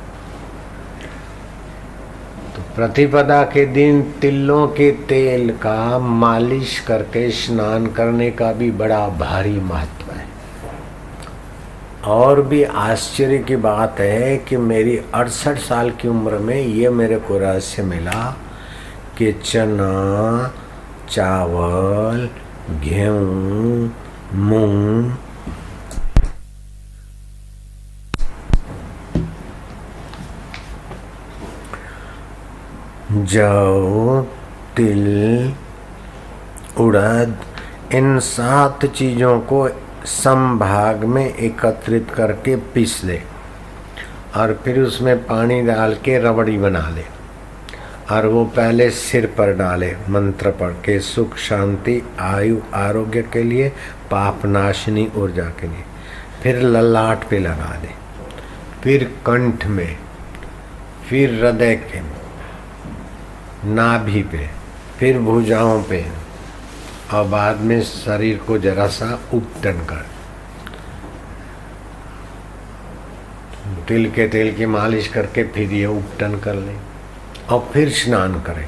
प्रतिपदा 2.76 3.42
के 3.42 3.66
दिन 3.66 4.02
तिलों 4.20 4.66
के 4.68 4.90
तेल 4.90 5.50
का 5.50 5.98
मालिश 5.98 6.78
करके 6.80 7.30
स्नान 7.30 7.86
करने 7.86 8.30
का 8.30 8.52
भी 8.52 8.70
बड़ा 8.70 9.08
भारी 9.08 9.60
महत्व 9.60 10.12
है। 10.12 10.26
और 12.06 12.40
भी 12.42 12.62
आश्चर्य 12.64 13.38
की 13.38 13.56
बात 13.56 14.00
है 14.00 14.36
कि 14.36 14.56
मेरी 14.56 14.96
अड़सठ 15.14 15.58
साल 15.58 15.90
की 15.90 16.08
उम्र 16.08 16.38
में 16.38 16.56
ये 16.56 16.88
मेरे 16.90 17.16
को 17.16 17.38
रहस्य 17.38 17.82
मिला 17.82 18.36
कि 19.18 19.32
चना, 19.32 20.52
चावल, 21.10 22.28
गेहूँ, 22.84 23.94
मूंग 24.34 25.10
जौ 33.22 34.22
तिल 34.76 35.54
उड़द, 36.80 37.36
इन 37.94 38.18
सात 38.18 38.86
चीज़ों 38.86 39.38
को 39.40 39.68
संभाग 40.04 41.04
में 41.04 41.24
एकत्रित 41.24 42.10
करके 42.10 42.56
पीस 42.74 43.02
ले 43.04 43.20
और 44.36 44.52
फिर 44.64 44.80
उसमें 44.80 45.16
पानी 45.26 45.60
डाल 45.62 45.94
के 45.94 46.18
रबड़ी 46.18 46.56
बना 46.58 46.88
ले 46.88 47.04
और 48.10 48.26
वो 48.26 48.44
पहले 48.56 48.88
सिर 48.90 49.26
पर 49.38 49.52
डाले, 49.56 49.92
मंत्र 50.08 50.50
पढ़ 50.50 50.72
के, 50.84 50.98
सुख, 51.00 51.36
शांति, 51.38 52.00
आयु, 52.20 52.58
आरोग्य 52.74 53.22
के 53.32 53.42
लिए, 53.42 53.68
पाप 54.10 54.46
नाशनी, 54.46 55.06
ऊर्जा 55.16 55.44
के 55.60 55.66
लिए। 55.66 55.84
फिर 56.42 56.60
ललाट 56.62 57.28
पे 57.28 57.38
लगा 57.38 57.76
दे, 57.82 57.90
फिर 58.82 59.04
कंठ 59.26 59.66
में, 59.66 59.96
फिर 61.08 61.34
हृदय 61.34 61.74
के 61.84 62.00
नाभि 63.64 64.22
पे, 64.22 64.48
फिर 64.98 65.18
भुजाओं 65.18 65.82
पे, 65.82 66.04
और 67.14 67.26
बाद 67.26 67.60
में 67.60 67.82
शरीर 67.82 68.38
को 68.38 68.58
जरा 68.58 68.86
सा 68.86 69.18
उपटन 69.34 69.84
कर। 69.90 70.04
तिल 73.88 74.10
के 74.10 74.28
तेल 74.28 74.54
की 74.54 74.66
मालिश 74.66 75.08
करके 75.08 75.44
फिर 75.44 75.72
ये 75.72 75.86
उपटन 75.86 76.38
कर 76.38 76.54
ले, 76.54 76.76
और 77.50 77.68
फिर 77.72 77.90
स्नान 77.90 78.40
करें। 78.40 78.66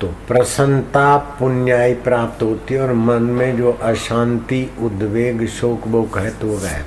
तो 0.00 0.06
प्रसन्नता 0.28 1.16
पुण्याई 1.38 1.94
प्राप्त 1.94 2.42
होती 2.42 2.74
है, 2.74 2.80
और 2.80 2.92
मन 2.92 3.22
में 3.22 3.56
जो 3.56 3.72
अशांति, 3.72 4.62
उद्वेग, 4.80 5.46
शोक 5.48 5.88
बोक 5.88 6.18
है 6.18 6.30
तो 6.30 6.56
गए 6.58 6.82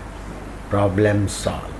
प्रॉब्लम 0.70 1.25
सॉल्व 1.27 1.73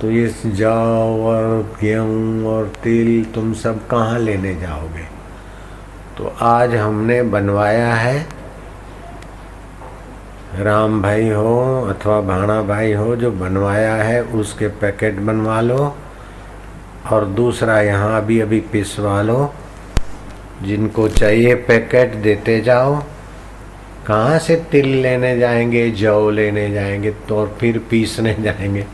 तो 0.00 0.10
ये 0.10 0.26
जाओ 0.46 1.22
और 1.24 1.62
गेहूँ 1.80 2.46
और 2.46 2.66
तिल 2.82 3.24
तुम 3.24 3.52
सब 3.54 3.86
कहाँ 3.86 4.18
लेने 4.18 4.54
जाओगे? 4.54 5.04
तो 6.18 6.34
आज 6.40 6.74
हमने 6.74 7.22
बनवाया 7.22 7.94
है, 7.94 8.26
राम 10.56 11.00
भाई 11.02 11.28
हो 11.28 11.82
अथवा 11.88 12.20
भाणा 12.20 12.60
भाई 12.62 12.92
हो, 12.92 13.16
जो 13.16 13.30
बनवाया 13.30 13.94
है 13.94 14.22
उसके 14.22 14.68
पैकेट 14.68 15.18
बनवा 15.20 15.60
लो। 15.60 15.94
और 17.12 17.24
दूसरा 17.24 17.80
यहाँ 17.80 18.16
अभी 18.16 18.40
अभी 18.40 18.60
पिसवा 18.72 19.20
लो। 19.22 19.52
जिनको 20.62 21.08
चाहिए 21.08 21.54
पैकेट 21.54 22.14
देते 22.14 22.60
जाओ। 22.60 22.96
कहाँ 24.06 24.38
से 24.38 24.56
तिल 24.70 24.88
लेने 25.02 25.36
जाएँगे, 25.38 25.90
जौ 25.90 26.30
लेने 26.30 26.70
जाएँगे 26.70 27.10
तो 27.28 27.38
और 27.38 27.56
फिर 27.60 27.78
पीसने 27.90 28.34
जाएँगे। 28.34 28.86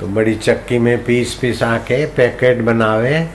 तो 0.00 0.06
बड़ी 0.06 0.34
चक्की 0.34 0.78
में 0.78 1.04
पीस 1.04 1.34
पिसा 1.34 1.78
के 1.78 2.06
पैकेट 2.06 2.62
बनावे। 2.62 3.30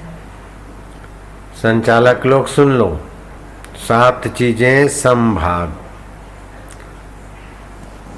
संचालक 1.55 2.25
लोग 2.25 2.47
सुन 2.47 2.71
लो। 2.71 2.99
सात 3.87 4.27
चीज़ें 4.27 4.87
संभाग 4.87 5.73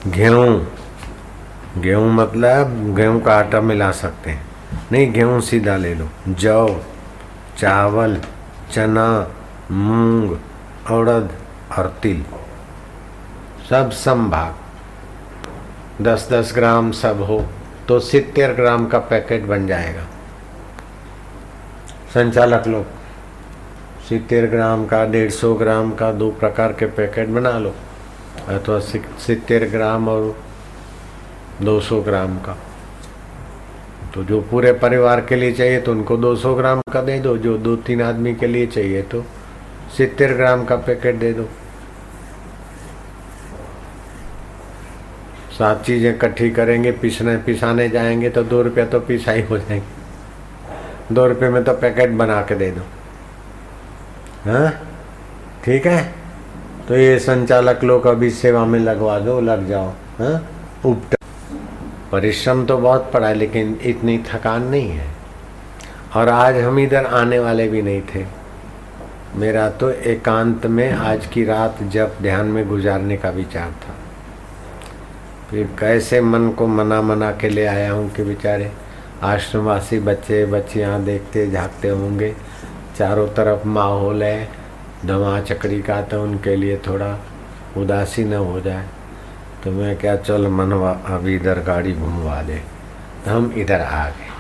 गेहूँ। 0.08 0.68
गेहूँ 1.78 2.14
मतलब 2.14 2.96
गेहूँ 2.96 3.22
का 3.22 3.36
आटा 3.36 3.62
मिला 3.62 3.92
सकते 3.92 4.30
हैं। 4.30 4.46
नहीं, 4.92 5.14
गेहूँ 5.14 5.42
सीधा 5.42 5.78
ले 5.78 5.96
लो। 5.96 6.10
जौ, 6.30 6.82
चावल, 7.58 8.22
चना, 8.72 9.32
मूंग 9.72 10.38
उड़द 10.92 11.38
और 11.78 12.00
तिल। 12.04 12.26
सब 13.70 13.92
संभाग 13.92 14.56
दस 16.04 16.28
दस 16.32 16.52
ग्राम 16.56 16.92
सब 16.92 17.22
हो। 17.22 17.46
तो 17.88 18.00
सितर 18.02 18.54
ग्राम 18.54 18.86
का 18.88 19.00
पैकेट 19.02 19.44
बन 19.46 19.68
जाएगा। 19.68 20.06
संचालक 22.14 22.68
लोग 22.68 22.86
सितर 24.08 24.46
ग्राम 24.48 24.86
का, 24.86 25.04
डेढ़ 25.06 25.30
सौ 25.32 25.54
ग्राम 25.56 25.92
का 25.94 26.12
दो 26.14 26.30
प्रकार 26.32 26.74
के 26.74 26.86
पैकेट 26.88 27.30
बना 27.30 27.58
लो, 27.60 27.74
अथवा 28.50 28.80
सितर 28.80 29.68
ग्राम 29.70 30.08
और 30.10 30.36
200 31.62 32.02
ग्राम 32.02 32.38
का। 32.38 32.58
तो 34.14 34.24
जो 34.24 34.40
पूरे 34.42 34.72
परिवार 34.76 35.22
के 35.22 35.36
लिए 35.36 35.52
चाहिए 35.52 35.80
तो 35.82 35.92
उनको 35.92 36.18
200 36.18 36.54
ग्राम 36.56 36.82
का 36.94 37.02
दे 37.02 37.20
दो, 37.20 37.38
जो 37.38 37.58
दो 37.58 37.76
तीन 37.78 38.02
आदमी 38.02 38.34
के 38.36 38.48
लिए 38.48 38.68
चाहिए 38.68 39.02
तो 39.04 39.24
सितर 39.98 40.34
ग्राम 40.34 40.66
का 40.66 40.76
पैकेट 40.78 41.16
दे 41.16 41.32
दो। 41.34 41.48
सात 45.58 45.84
चीज़ें 45.86 46.16
इकट्ठी 46.16 46.50
करेंगे, 46.50 46.92
पिसने, 46.92 47.38
पिसाने 47.38 47.90
जाएँगे 47.90 48.30
तो 48.30 48.44
दो 48.44 48.62
रुपया 48.62 48.86
तो 48.86 49.00
पिसाई 49.00 49.42
हो 49.42 49.58
जाएँगे। 49.58 51.14
दो 51.14 51.26
रुपये 51.26 51.50
में 51.50 51.64
तो 51.64 51.74
पैकेट 51.74 52.10
बना 52.10 52.42
के 52.42 52.56
दे 52.56 52.72
दो। 52.72 52.82
हाँ? 54.52 54.72
ठीक 55.66 55.86
है? 55.86 56.14
तो 56.88 56.98
ये 56.98 57.20
संचालक 57.20 57.84
लोग 57.84 58.08
अभी 58.08 58.30
सेवा 58.30 58.66
में 58.66 58.80
लगवा 58.80 59.20
दो, 59.20 59.42
लग 59.42 59.68
जाओ। 59.68 59.90
हाँ? 60.20 60.48
उपट 60.86 61.16
परिश्रम 62.12 62.66
तो 62.66 62.78
बहुत 62.78 63.12
पड़ा 63.14 63.28
है, 63.28 63.36
लेकिन 63.36 63.80
इतनी 63.84 64.18
थकान 64.18 64.64
नहीं 64.64 64.90
है। 64.90 65.08
और 66.16 66.30
आज 66.30 66.58
हम 66.58 66.80
इधर 66.80 67.06
आने 67.06 67.40
वाले 67.40 67.68
भी 67.68 67.82
नहीं 67.82 68.02
थे। 68.16 68.26
मेरा 69.36 69.70
तो 69.70 69.92
एकांत 69.92 70.66
में 70.66 70.92
आज 70.92 71.26
की 71.26 71.46
रात 71.46 71.84
जब 71.84 72.16
ध्यान 72.22 72.46
में 72.46 72.70
गुजारने 72.70 73.18
का 73.18 73.30
विचार 73.30 73.72
था। 73.72 73.95
फिर 75.50 75.68
कैसे 75.80 76.20
मन 76.22 76.50
को 76.58 76.68
मना 76.68 77.02
मना 77.02 77.32
के 77.42 77.50
ले 77.50 77.66
आया 77.66 77.92
हूँ 77.92 78.10
कि 78.14 78.24
बेचारे 78.24 78.72
आश्रमवासी 79.24 80.00
बच्चे 80.08 80.46
बच्चियाँ 80.46 81.04
देखते 81.04 81.50
झाँकते 81.52 81.90
होंगे 81.90 82.34
चारों 82.98 83.28
तरफ़ 83.38 83.68
माहौल 83.68 84.24
है 84.24 84.48
दवा 85.06 85.40
चक्री 85.42 85.82
का 85.82 86.02
तो 86.12 86.22
उनके 86.24 86.56
लिए 86.56 86.78
थोड़ा 86.88 87.12
उदासी 87.78 88.24
न 88.24 88.34
हो 88.34 88.60
जाए 88.62 88.86
तो 89.64 89.72
मैं 89.72 89.96
क्या 89.98 90.16
चल 90.18 90.48
मनवा 90.48 90.92
अभी 91.16 91.36
इधर 91.36 91.60
गाड़ी 91.68 91.94
घुमवा 91.94 92.42
दे 92.42 92.62
तो 93.26 93.32
हम 93.32 93.54
इधर 93.58 93.82
आ 93.82 94.06
गए 94.10 94.34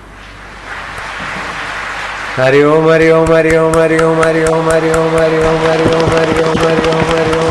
हरिओम 2.37 2.91
हरिओम 2.91 3.31
हरि 3.33 3.55
ओम 3.57 3.79
हरि 3.79 3.99
ओम 4.03 4.21
हरि 4.21 4.41
ओम 4.51 4.69
हरि 4.69 5.41
ओम 5.41 5.65
हरि 6.13 7.44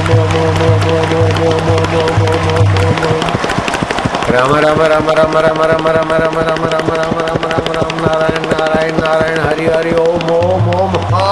राम 4.34 4.52
राम 4.62 4.80
राम 4.82 5.08
राम 5.10 5.36
राम 5.38 5.60
राम 5.60 5.86
राम 5.88 6.12
राम 6.12 6.38
राम 6.38 6.64
राम 6.68 6.88
राम 6.94 7.18
राम 7.24 7.44
राम 7.50 7.68
राम 7.74 8.00
नारायण 8.04 8.46
नारायण 8.52 8.96
नारायण 9.00 9.38
हरि 9.40 9.66
हरि 9.66 9.92
ओम 10.04 10.30
ओम 10.36 10.68
ओम 10.76 10.96
हा 11.12 11.28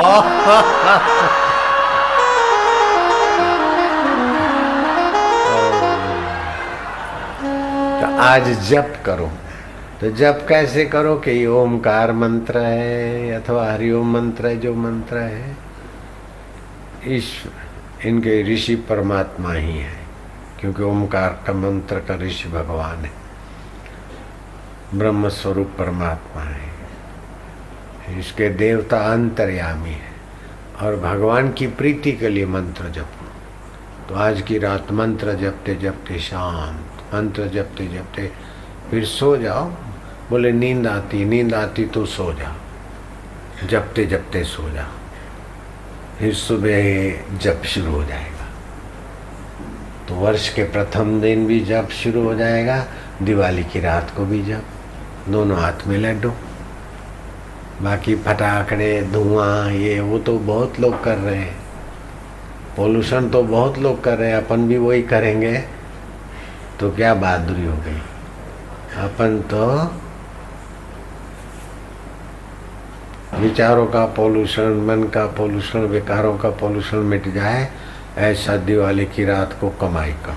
हा 0.00 0.98
तो 8.00 8.14
आज 8.20 8.52
जप 8.68 8.94
करो 9.06 9.30
तो 10.00 10.10
जप 10.20 10.46
कैसे 10.48 10.84
करो 10.94 11.16
कि 11.24 11.30
ये 11.30 11.46
ओमकार 11.62 12.12
मंत्र 12.20 12.66
है 12.66 13.32
अथवा 13.40 13.66
हरिओम 13.72 14.12
मंत्र 14.12 14.46
है 14.46 14.56
जो 14.60 14.74
मंत्र 14.86 15.18
है 15.18 15.56
ईश्वर 17.16 17.71
इनके 18.04 18.42
ऋषि 18.42 18.74
परमात्मा 18.76 19.52
ही 19.52 19.78
है, 19.78 19.98
क्योंकि 20.60 20.82
ओमकार 20.82 21.42
का 21.46 21.52
मंत्र 21.52 21.98
का 21.98 22.14
ऋषि 22.16 22.48
भगवान 22.48 23.04
है। 23.04 23.10
ब्रह्म 24.94 25.28
स्वरूप 25.28 25.74
परमात्मा 25.78 26.42
है। 26.42 28.18
इसके 28.18 28.48
देवता 28.48 28.98
अंतर्यामी 29.12 29.90
है 29.90 30.12
और 30.80 30.96
भगवान 30.96 31.52
की 31.52 31.66
प्रीति 31.66 32.12
के 32.12 32.28
लिए 32.28 32.46
मंत्र 32.46 32.88
जपो। 32.88 33.28
तो 34.08 34.14
आज 34.14 34.42
की 34.42 34.58
रात 34.58 34.92
मंत्र 34.92 35.34
जपते 35.34 35.74
जपते 35.74 36.18
शांत, 36.18 37.14
मंत्र 37.14 37.46
जपते 37.46 37.86
जपते 37.86 38.30
फिर 38.90 39.04
सो 39.04 39.36
जाओ। 39.36 39.64
बोले, 40.30 40.52
नींद 40.52 40.86
आती 40.86 41.24
नींद 41.24 41.54
आती 41.54 41.84
तो 41.84 42.06
सो 42.06 42.32
जाओ। 42.34 43.66
जपते 43.68 44.06
जपते 44.06 44.44
सो 44.44 44.70
जाओ। 44.70 45.01
फिर 46.22 46.34
सुबह 46.34 47.12
जब 47.38 47.62
शुरू 47.62 47.92
हो 47.92 48.04
जाएगा। 48.04 48.48
तो 50.08 50.14
वर्ष 50.14 50.54
के 50.54 50.64
प्रथम 50.64 51.20
दिन 51.20 51.46
भी 51.46 51.60
जब 51.60 51.88
शुरू 51.88 52.22
हो 52.22 52.34
जाएगा, 52.34 52.86
दिवाली 53.22 53.64
की 53.64 53.80
रात 53.80 54.12
को 54.16 54.24
भी 54.24 54.42
जब 54.42 54.62
दोनों 55.28 55.58
हाथ 55.58 55.72
में 55.86 55.98
लड्डू। 55.98 56.30
बाकी 57.82 58.16
फटाकड़े, 58.16 59.02
धुआँ, 59.02 59.70
ये, 59.70 60.00
वो 60.00 60.18
तो 60.18 60.38
बहुत 60.38 60.80
लोग 60.80 61.04
कर 61.04 61.18
रहे 61.18 61.36
हैं। 61.36 61.56
पोल्यूशन 62.76 63.28
तो 63.28 63.42
बहुत 63.42 63.78
लोग 63.78 64.04
कर 64.04 64.18
रहे 64.18 64.28
हैं, 64.28 64.36
अपन 64.36 64.68
भी 64.68 64.78
वही 64.78 65.02
करेंगे। 65.02 65.64
तो 66.80 66.90
क्या 66.90 67.14
बहादुरी 67.14 67.66
हो 67.66 67.76
गई। 67.76 68.02
अपन 68.96 69.40
तो 69.40 69.94
विचारों 73.32 73.86
का 73.86 74.04
पोल्यूशन 74.06 74.82
मन 74.86 75.02
का 75.04 75.26
पोल्यूशन 75.26 75.86
विकारों 75.86 76.36
का 76.38 76.50
पोल्यूशन 76.50 76.96
मिट 76.96 77.28
जाए, 77.28 77.68
ऐसा 78.18 78.56
दिवाली 78.56 79.04
की 79.06 79.24
रात 79.24 79.56
को 79.60 79.70
कमाई 79.80 80.12
का 80.26 80.36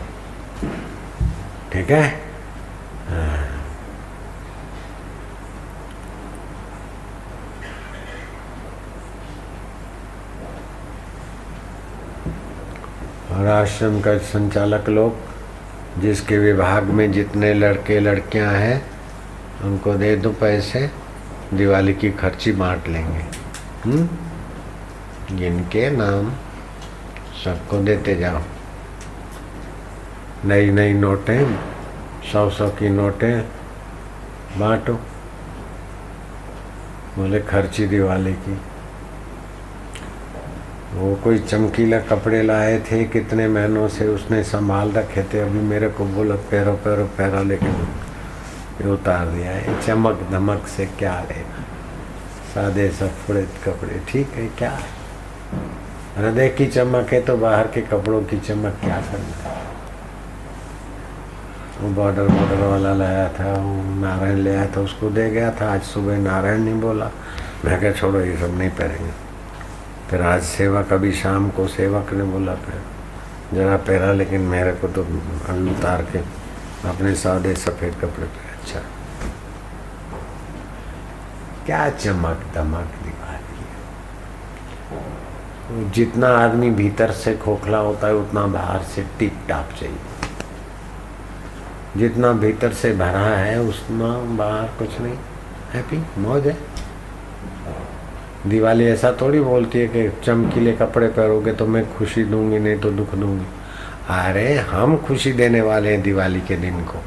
ठीक 1.74 1.92
है? 1.92 2.08
हाँ। 3.10 3.44
और 13.32 13.48
आश्रम 13.48 14.00
का 14.02 14.18
संचालक 14.18 14.90
लोग, 14.90 15.16
जिसके 16.02 16.38
विभाग 16.38 16.84
में 16.84 17.12
जितने 17.12 17.54
लड़के 17.54 18.00
लड़कियाँ 18.00 18.52
हैं, 18.54 18.82
उनको 19.64 19.94
दे 19.94 20.16
दो 20.16 20.32
पैसे। 20.32 20.90
दिवाली 21.54 21.94
की 21.94 22.12
खर्ची 22.12 22.52
बांट 22.52 22.88
लेंगे। 22.88 23.24
हम्म? 23.86 24.10
जिनके 25.38 25.90
नाम 25.90 26.32
सबको 27.46 27.78
देते 27.78 28.16
जाओ। 28.16 28.42
नई 30.46 30.70
नई 30.70 30.94
नोटें 30.94 31.56
सौ 32.32 32.50
सौ 32.50 32.70
की 32.70 32.90
नोटें 32.90 33.42
बांटो। 34.58 34.94
बोले, 37.18 37.40
खर्ची 37.40 37.88
दिवाली 37.88 38.34
की। 38.34 38.58
वो 40.94 41.16
कोई 41.16 41.40
चमकीला 41.40 42.00
कपड़े 42.00 42.44
लाए 42.44 42.80
थे, 42.80 43.04
कितने 43.04 43.48
महीनों 43.48 43.88
से 43.88 44.08
उसने 44.08 44.44
संभाल 44.44 44.92
रखे 44.92 45.24
थे, 45.24 45.40
अभी 45.40 45.60
मेरे 45.60 45.90
को 45.90 46.06
बोला 46.06 46.36
पैरो 46.36 46.74
पैरो 46.74 47.06
पैरा 47.06 47.42
लेकिन 48.78 48.94
उतार 48.94 49.28
दिया 49.28 49.52
है 49.52 49.82
चमक 49.82 50.28
धमक 50.32 50.68
से 50.68 50.86
क्या 51.00 51.20
लेना 51.30 51.64
सादे 52.54 52.90
सफ़ेद 52.90 53.50
कपड़े, 53.66 54.02
ठीक 54.08 54.30
है, 54.36 54.48
क्या 54.58 54.70
है? 54.72 54.94
हृदय 56.18 56.50
की 56.58 56.66
चमक 56.68 57.14
है 57.14 57.22
तो 57.22 57.36
बाहर 57.38 57.68
के 57.68 57.82
कपड़ों 57.84 58.22
की 58.24 58.38
चमक 58.40 58.78
क्या 58.84 59.00
करना 59.02 59.54
वो 61.82 61.90
बॉर्डर 61.96 62.28
बॉर्डर 62.28 62.64
वाला 62.64 62.94
लाया 62.94 63.28
था, 63.30 63.52
वो 63.54 64.00
नारायण 64.02 64.38
ले 64.38 64.56
आया 64.56 64.68
था, 64.76 64.82
उसको 64.82 65.10
दे 65.10 65.30
गया 65.30 65.52
था, 65.52 65.74
आज 65.74 65.82
सुबह 65.84 66.18
नारायण 66.18 66.64
नहीं 66.64 66.80
बोला, 66.82 67.10
मैं 67.66 67.80
क्या 67.80 67.92
छोड़ो, 67.92 68.20
ये 68.22 68.38
सब 68.38 68.58
नहीं 68.58 68.70
पहनेंगे 68.80 69.12
फिर 70.10 70.22
आज 70.22 70.44
सेवक, 70.44 70.94
अभी 70.94 71.12
शाम 71.12 71.50
को 71.50 71.68
सेवक 71.68 72.14
ने 72.14 72.24
बोला, 72.24 72.56
फिर 72.56 72.82
जरा 73.54 73.78
पहरा, 73.78 74.12
लेकिन 74.14 74.42
मेरे 74.48 74.72
को 74.72 74.88
तो 74.88 75.02
उतार 75.02 76.02
के 76.12 76.20
अपने 76.90 77.16
सादे 77.16 77.54
सफ़ेद 77.56 77.94
कपड़े 78.02 78.26
पे 78.26 78.45
अच्छा। 78.66 78.80
क्या 81.66 81.90
चमक 81.90 82.46
दमक 82.56 83.04
दीवार 83.04 83.36
जितना 85.92 86.28
आदमी 86.28 86.70
भीतर 86.70 87.12
से 87.12 87.38
खोखला 87.38 87.78
होता 87.78 88.08
है, 88.08 88.16
उतना 88.16 88.48
बाहर 88.48 88.82
से 88.82 89.06
टिप 89.20 89.34
टाप 89.50 89.70
चाहिए। 89.80 89.98
जितना 91.98 92.32
भीतर 92.32 92.74
से 92.74 92.94
भरा 92.94 93.38
है 93.38 93.62
उतना 93.62 94.08
बाहर 94.18 94.68
कुछ 94.68 95.00
नहीं। 95.00 95.16
हैप्पी? 95.74 96.22
मौज 96.22 96.48
है। 96.48 96.58
दिवाली 98.48 98.86
ऐसा 98.86 99.18
थोड़ी 99.22 99.40
बोलती 99.40 99.80
है 99.80 99.88
कि 99.88 100.22
चमकीले 100.24 100.74
कपड़े 100.74 101.08
पहनोगे 101.08 101.54
तो 101.54 101.68
मैं 101.68 101.98
खुशी 101.98 102.24
दूँगी, 102.24 102.60
नहीं 102.60 102.80
तो 102.80 102.92
दुख 102.92 103.16
दूँगी। 103.16 103.46
अरे, 104.10 104.56
हम 104.56 104.98
खुशी 104.98 105.34
देने 105.34 105.62
वाले 105.62 105.92
हैं 105.92 106.02
दिवाली 106.02 106.42
के 106.42 106.58
दिन 106.58 106.84
को। 106.84 107.04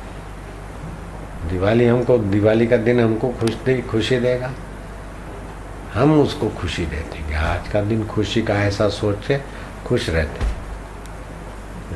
दिवाली 1.48 1.84
हमको, 1.86 2.18
दिवाली 2.18 2.66
का 2.66 2.76
दिन 2.78 3.00
हमको 3.00 3.28
खुश 3.40 3.54
दे, 3.64 3.80
खुशी 3.82 4.18
देगा। 4.20 4.50
हम 5.94 6.20
उसको 6.20 6.48
खुशी 6.50 6.86
देते 6.86 7.18
देंगे 7.18 7.34
आज 7.34 7.68
का 7.68 7.80
दिन 7.82 8.04
खुशी 8.06 8.42
का 8.42 8.54
ऐसा 8.64 8.88
सोच 8.88 9.26
के 9.26 9.38
खुश 9.86 10.08
रहते 10.10 10.56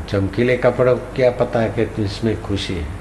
चमकीले 0.08 0.56
कपड़ों 0.56 0.94
क्या 1.16 1.30
पता 1.30 1.60
है 1.60 1.70
कि 1.70 2.04
इसमें 2.04 2.40
खुशी 2.42 2.74
है। 2.74 3.00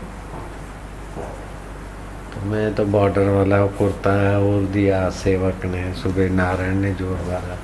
तो 2.32 2.46
मैं 2.46 2.74
तो 2.76 2.86
बॉर्डर 2.86 3.30
वाला 3.30 3.66
कुर्ता 3.68 4.12
और 4.40 4.66
दिया, 4.66 5.10
सेवक 5.10 5.66
ने, 5.66 5.94
सुबह 5.94 6.30
नारायण 6.30 6.76
ने 6.76 6.94
ज़ोर 6.94 7.18
वाला 7.28 7.58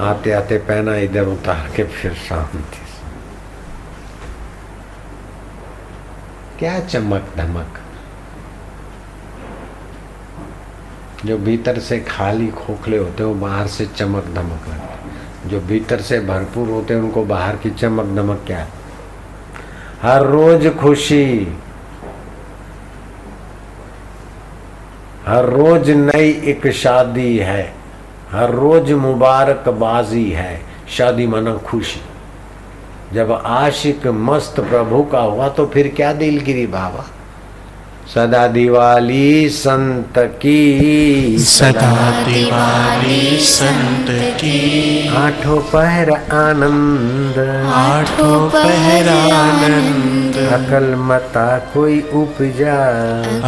आते 0.00 0.32
आते 0.32 0.58
पहना, 0.58 0.96
इधर 0.98 1.26
उतार 1.28 1.70
के 1.76 1.84
फिर 1.84 2.12
शांति 2.18 2.91
क्या 6.62 6.80
चमक 6.80 7.22
धमक? 7.36 7.78
जो 11.26 11.38
भीतर 11.38 11.78
से 11.78 12.00
खाली 12.00 12.48
खोखले 12.48 12.96
होते 12.96 13.22
हैं 13.22 13.40
बाहर 13.40 13.66
से 13.66 13.86
चमक 13.86 14.24
धमक 14.24 14.68
लगते 14.68 15.48
जो 15.48 15.60
भीतर 15.60 16.00
से 16.00 16.20
भरपूर 16.20 16.68
होते 16.68 16.94
हैं, 16.94 17.00
उनको 17.00 17.24
बाहर 17.24 17.56
की 17.56 17.70
चमक 17.70 18.16
धमक 18.16 18.42
क्या 18.46 18.58
है? 18.58 18.68
हर 20.02 20.22
रोज 20.26 20.76
खुशी। 20.76 21.56
हर 25.26 25.44
रोज 25.44 25.90
नई 25.90 26.30
एक 26.30 26.66
शादी 26.72 27.38
है। 27.38 27.74
हर 28.30 28.50
रोज 28.50 28.92
मुबारकबाजी 28.92 30.30
है। 30.30 30.62
शादी 30.88 31.26
माना 31.26 31.56
खुशी। 31.56 32.11
जब 33.14 33.42
आशिक 33.46 34.06
मस्त 34.06 34.60
प्रभु 34.60 35.02
का 35.02 35.20
हुआ 35.20 35.48
तो 35.48 35.66
फिर 35.66 35.88
क्या 35.88 36.12
दिलगिरी 36.12 36.66
बाबा 36.66 37.06
सदा 38.14 38.46
दिवाली 38.46 39.48
संत 39.48 40.12
की। 40.18 41.38
सदा 41.38 42.24
दिवाली 42.24 43.36
संत 43.36 44.06
की। 44.10 45.08
आठों 45.08 45.58
पहर 45.58 46.10
आनंद। 46.34 47.38
आठों 47.74 48.50
पहर 48.50 49.08
आनंद। 49.32 50.36
अकल 50.36 50.94
मता 50.94 51.58
कोई 51.58 52.00
उपजा। 52.00 52.76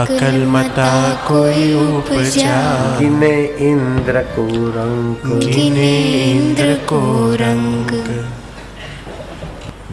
अकल 0.02 0.46
मता 0.46 1.10
कोई 1.28 1.74
उपजा। 1.96 2.56
गिने 2.98 3.44
इंद्र 3.44 4.22
को 4.22 4.46
रंग। 4.48 5.40
गिने 5.40 6.22
इंद्र 6.30 6.74
को 6.74 7.00
रंग। 7.34 7.90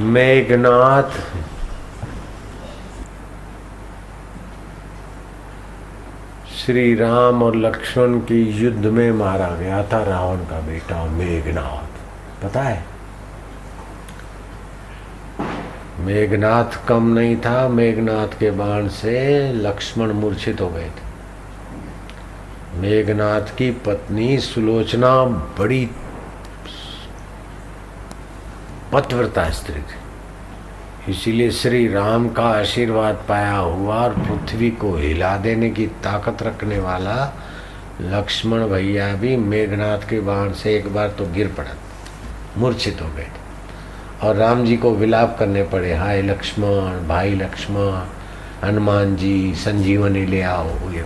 मेघनाथ। 0.01 1.09
श्री 6.65 6.95
राम 6.95 7.43
और 7.43 7.55
लक्ष्मण 7.55 8.19
की 8.19 8.41
युद्ध 8.41 8.85
में 8.85 9.11
मारा 9.11 9.47
गया 9.47 9.83
था, 9.83 10.03
रावण 10.03 10.37
का 10.37 10.59
बेटा 10.59 11.05
मेघनाथ। 11.05 11.91
पता 12.43 12.61
है? 12.61 12.85
मेघनाथ 15.99 16.87
कम 16.87 17.13
नहीं 17.13 17.35
था, 17.35 17.67
मेघनाथ 17.67 18.27
के 18.27 18.51
बाण 18.51 18.87
से 18.87 19.53
लक्ष्मण 19.53 20.11
मूर्छित 20.11 20.61
हो 20.61 20.69
गए 20.69 20.89
थे। 20.89 21.11
मेघनाथ 22.75 23.41
की 23.41 23.71
पत्नी 23.71 24.37
सुलोचना 24.37 25.23
बड़ी 25.23 25.89
पतव्रता 28.93 29.49
स्त्री। 29.49 29.81
थी 29.81 31.11
इसीलिए 31.11 31.51
श्री 31.51 31.87
राम 31.87 32.29
का 32.29 32.43
आशीर्वाद 32.43 33.23
पाया 33.29 33.55
हुआ 33.55 33.95
और 33.95 34.13
पृथ्वी 34.15 34.69
को 34.71 34.95
हिला 34.95 35.35
देने 35.37 35.69
की 35.69 35.85
ताकत 36.03 36.43
रखने 36.43 36.79
वाला 36.79 37.15
लक्ष्मण 38.01 38.67
भैया 38.67 39.13
भी 39.15 39.35
मेघनाथ 39.37 40.09
के 40.09 40.19
बाण 40.19 40.51
से 40.53 40.75
एक 40.77 40.93
बार 40.93 41.09
तो 41.09 41.25
गिर 41.33 41.47
पड़ा, 41.57 41.75
मूर्छित 42.57 43.01
हो 43.01 43.07
गए। 43.07 43.27
और 44.23 44.35
राम 44.35 44.63
जी 44.65 44.77
को 44.77 44.91
विलाप 44.95 45.35
करने 45.39 45.63
पड़े, 45.63 45.93
हाय 45.93 46.21
लक्ष्मण, 46.21 47.07
भाई 47.07 47.35
लक्ष्मण, 47.35 47.91
हनुमान 48.63 49.15
जी, 49.15 49.53
संजीवनी 49.55 50.25
ले 50.25 50.41
आओ। 50.41 50.69
ये 50.91 51.05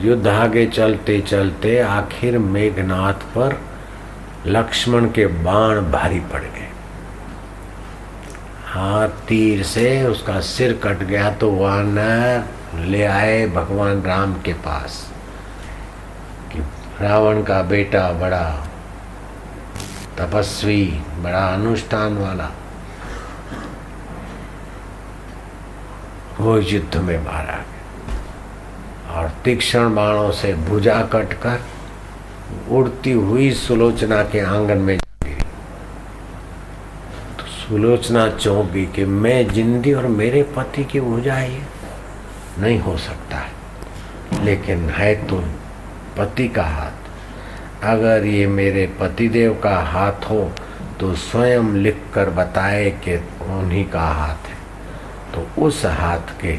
युद्ध 0.00 0.26
आगे 0.28 0.66
चलते 0.66 1.20
चलते 1.20 1.78
आखिर 1.80 2.38
मेघनाथ 2.38 3.26
पर 3.34 3.60
लक्ष्मण 4.46 5.10
के 5.10 5.26
बाण 5.26 5.80
भारी 5.92 6.20
पड़ 6.20 6.42
गए। 6.42 6.68
हाथ 8.66 9.08
तीर 9.28 9.62
से 9.62 10.04
उसका 10.04 10.40
सिर 10.40 10.72
कट 10.84 11.02
गया 11.02 11.30
तो 11.32 11.50
वानर 11.52 12.44
ले 12.76 13.04
आए 13.04 13.46
भगवान 13.46 14.02
राम 14.02 14.34
के 14.42 14.52
पास 14.52 15.12
कि 16.52 16.58
रावण 17.00 17.42
का 17.42 17.62
बेटा 17.62 18.10
बड़ा 18.12 18.44
तपस्वी, 20.18 20.84
बड़ा 21.18 21.46
अनुष्ठान 21.46 22.18
वाला, 22.18 22.50
वो 26.40 26.58
युद्ध 26.58 26.96
में 26.96 27.18
मारा 27.24 27.56
गया। 27.56 29.14
और 29.14 29.28
तीक्ष्ण 29.44 29.94
बाणों 29.94 30.30
से 30.32 30.52
भुजा 30.54 31.00
कटकर 31.02 31.60
उड़ती 32.70 33.12
हुई 33.12 33.50
सुलोचना 33.50 34.22
के 34.22 34.40
आँगन 34.40 34.78
में 34.78 34.98
तो 37.38 37.46
सुलोचना 37.46 38.28
चौंकी 38.28 38.86
कि 38.86 39.04
मैं 39.04 39.48
जिंदी 39.48 39.92
और 39.92 40.06
मेरे 40.06 40.42
पति 40.56 40.84
की 40.84 41.00
भुजा 41.00 41.38
ये 41.38 41.62
नहीं 42.58 42.78
हो 42.78 42.96
सकता 42.98 43.36
है। 43.36 44.44
लेकिन 44.44 44.88
है 44.90 45.14
तो 45.26 45.36
पति 46.18 46.48
का 46.48 46.64
हाथ। 46.64 47.84
अगर 47.84 48.24
ये 48.24 48.46
मेरे 48.46 48.86
पतिदेव 49.00 49.54
का 49.54 49.76
हाथ 49.80 50.30
हो 50.30 50.50
तो 51.00 51.14
स्वयं 51.14 51.74
लिख 51.74 51.96
कर 52.14 52.30
बताए 52.30 52.90
कि 53.04 53.16
उन्हीं 53.42 53.84
का 53.84 54.06
हाथ 54.12 54.48
है। 54.48 54.56
तो 55.34 55.62
उस 55.62 55.84
हाथ 55.86 56.40
के 56.40 56.56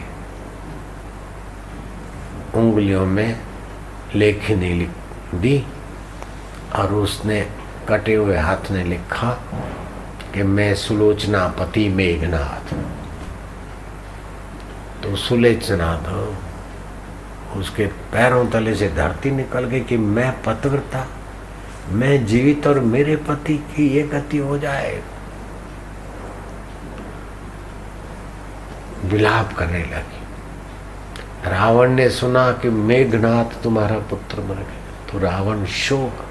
उंगलियों 2.60 3.06
में 3.06 3.40
लेखनी 4.16 4.74
लिख 4.74 4.90
दी। 5.36 5.64
और 6.80 6.94
उसने 6.94 7.48
कटे 7.90 8.16
हुए 8.16 8.38
हाथ 8.38 8.72
ने 8.72 8.84
लिखा 8.84 9.44
कि 10.34 10.44
मैं 10.44 10.76
सुलोचना 10.76 11.48
पति 11.48 11.90
मेघनाथ। 11.90 12.74
तो 15.04 15.16
सुलोचनाथ, 15.16 16.10
उसके 17.58 17.88
पैरों 17.88 18.48
तले 18.48 18.76
से 18.76 18.90
धरती 18.90 19.32
निकल 19.32 19.66
गई 19.66 19.80
कि 19.80 19.98
मैं 19.98 20.44
पतव्रता, 20.44 21.08
मैं 21.90 22.26
जीवित 22.26 22.68
और 22.68 22.80
मेरे 22.80 23.16
पति 23.16 23.58
की 23.58 23.88
ये 23.88 24.04
गति 24.04 24.38
हो 24.38 24.58
जाए। 24.58 25.04
विलाप 29.06 29.54
करने 29.54 29.80
लगी। 29.80 30.20
रावण 31.50 31.90
ने 31.90 32.10
सुना 32.10 32.52
कि 32.52 32.70
मेघनाथ 32.70 33.64
तुम्हारा 33.64 33.96
पुत्र 33.96 34.40
मर 34.40 34.56
गया। 34.56 35.12
तो 35.12 35.20
रावण 35.20 35.66
शोक 35.66 36.29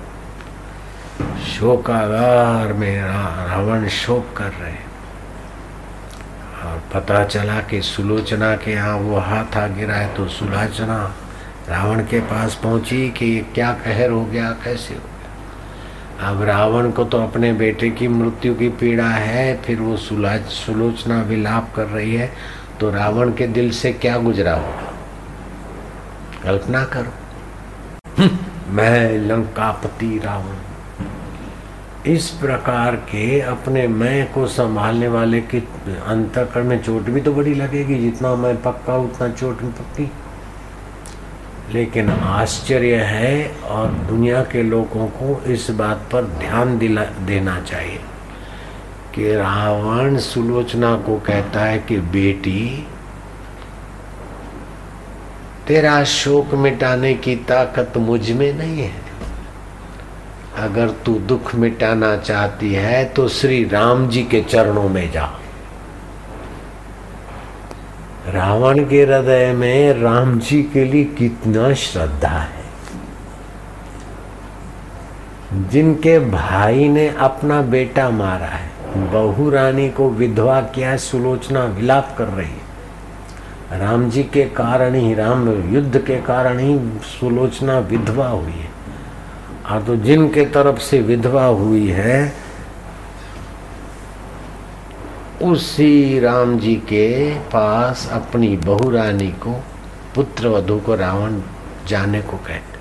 शोकागार 1.20 2.72
में 2.72 3.00
रावण 3.02 3.86
शोक 3.88 4.36
कर 4.36 4.50
रहे 4.52 4.76
और 6.64 6.82
पता 6.94 7.24
चला 7.24 7.60
कि 7.60 7.80
सुलोचना 7.82 8.54
के 8.56 8.72
यहाँ 8.72 8.96
वो 8.96 9.18
हाथ 9.18 9.56
आ 9.56 9.66
गिरा 9.66 9.94
है 9.94 10.14
तो 10.14 10.26
सुलोचना 10.28 10.98
रावण 11.68 12.00
के 12.04 12.20
पास 12.20 12.54
पहुँची 12.62 13.08
कि 13.10 13.40
क्या 13.54 13.72
कहर 13.74 14.10
हो 14.10 14.24
गया, 14.24 14.50
कैसे 14.64 14.94
हो 14.94 15.00
गया? 15.00 16.30
अब 16.30 16.42
रावण 16.42 16.90
को 16.90 17.04
तो 17.04 17.22
अपने 17.22 17.52
बेटे 17.52 17.90
की 17.90 18.08
मृत्यु 18.08 18.54
की 18.54 18.68
पीड़ा 18.68 19.08
है, 19.08 19.56
फिर 19.62 19.80
वो 19.80 19.96
सुलोचना 19.96 21.20
विलाप 21.22 21.72
कर 21.76 21.86
रही 21.86 22.14
है 22.14 22.32
तो 22.80 22.90
रावण 22.90 23.32
के 23.32 23.46
दिल 23.48 23.70
से 23.70 23.92
क्या 23.92 24.16
गुजरा 24.18 24.54
होगा? 24.54 24.92
कल्पना 26.44 26.84
करो। 26.84 27.12
मैं 28.70 29.18
लंकापति 29.18 30.18
रावण। 30.24 30.56
इस 32.06 32.30
प्रकार 32.30 32.96
के 32.96 33.40
अपने 33.40 33.88
मैं 33.88 34.32
को 34.32 34.46
संभालने 34.46 35.08
वाले 35.08 35.40
के 35.40 35.58
अंतकरण 35.94 36.64
में 36.64 36.82
चोट 36.82 37.02
भी 37.02 37.20
तो 37.20 37.32
बड़ी 37.32 37.54
लगेगी, 37.54 37.98
जितना 37.98 38.34
मैं 38.34 38.62
पक्का, 38.62 38.96
उतना 38.96 39.28
चोट 39.28 39.62
में 39.62 39.72
पक्की। 39.72 40.10
लेकिन 41.72 42.10
आश्चर्य 42.10 42.94
है 42.94 43.56
और 43.64 43.88
दुनिया 43.88 44.42
के 44.42 44.62
लोगों 44.62 45.06
को 45.06 45.44
इस 45.46 45.70
बात 45.70 46.08
पर 46.12 46.22
ध्यान 46.22 46.78
दिला, 46.78 47.04
देना 47.04 47.60
चाहिए 47.60 48.00
कि 49.14 49.34
रावण 49.34 50.18
सुलोचना 50.18 50.96
को 50.96 51.18
कहता 51.18 51.60
है 51.60 51.78
कि, 51.78 51.96
बेटी, 51.96 52.86
तेरा 55.66 56.04
शोक 56.04 56.54
मिटाने 56.54 57.14
की 57.14 57.36
ताकत 57.36 57.92
मुझमें 57.96 58.54
नहीं 58.54 58.80
है। 58.82 59.07
अगर 60.58 60.90
तू 61.06 61.14
दुख 61.18 61.54
मिटाना 61.54 62.16
चाहती 62.16 62.72
है 62.74 63.04
तो 63.04 63.28
श्री 63.28 63.64
राम 63.64 64.08
जी 64.08 64.22
के 64.22 64.40
चरणों 64.42 64.88
में 64.88 65.10
जा। 65.12 65.24
रावण 68.28 68.84
के 68.84 69.02
हृदय 69.02 69.52
में 69.52 70.02
राम 70.02 70.38
जी 70.38 70.62
के 70.62 70.84
लिए 70.84 71.04
कितना 71.04 71.72
श्रद्धा 71.74 72.28
है। 72.28 72.66
जिनके 75.68 76.18
भाई 76.20 76.88
ने 76.88 77.08
अपना 77.08 77.60
बेटा 77.62 78.10
मारा 78.10 78.46
है, 78.46 78.70
बहु 79.12 79.50
रानी 79.50 79.88
को 79.90 80.10
विधवा 80.10 80.60
किया 80.60 80.90
है, 80.90 80.98
सुलोचना 80.98 81.64
विलाप 81.64 82.14
कर 82.18 82.24
रही 82.24 82.48
है। 82.48 83.78
राम 83.78 84.10
जी 84.10 84.22
के 84.24 84.44
कारण 84.44 84.94
ही, 84.94 85.14
राम 85.14 85.48
युद्ध 85.74 85.98
के 85.98 86.16
कारण 86.16 86.58
ही 86.58 86.78
सुलोचना 87.02 87.78
विधवा 87.78 88.28
हुई 88.28 88.52
है। 88.52 88.77
हाँ 89.68 89.84
तो 89.84 89.96
जिनके 89.96 90.44
तरफ़ 90.44 90.78
से 90.80 91.00
विधवा 91.00 91.44
हुई 91.44 91.88
है, 91.88 92.32
उसी 95.42 96.18
राम 96.20 96.58
जी 96.58 96.74
के 96.88 97.34
पास 97.50 98.08
अपनी 98.12 98.56
बहु 98.56 98.90
रानी 98.90 99.28
को 99.42 99.52
पुत्र 100.14 100.48
वधु 100.48 100.78
को 100.80 100.94
रावण 100.94 101.40
जाने 101.88 102.22
को 102.22 102.36
कहते 102.36 102.78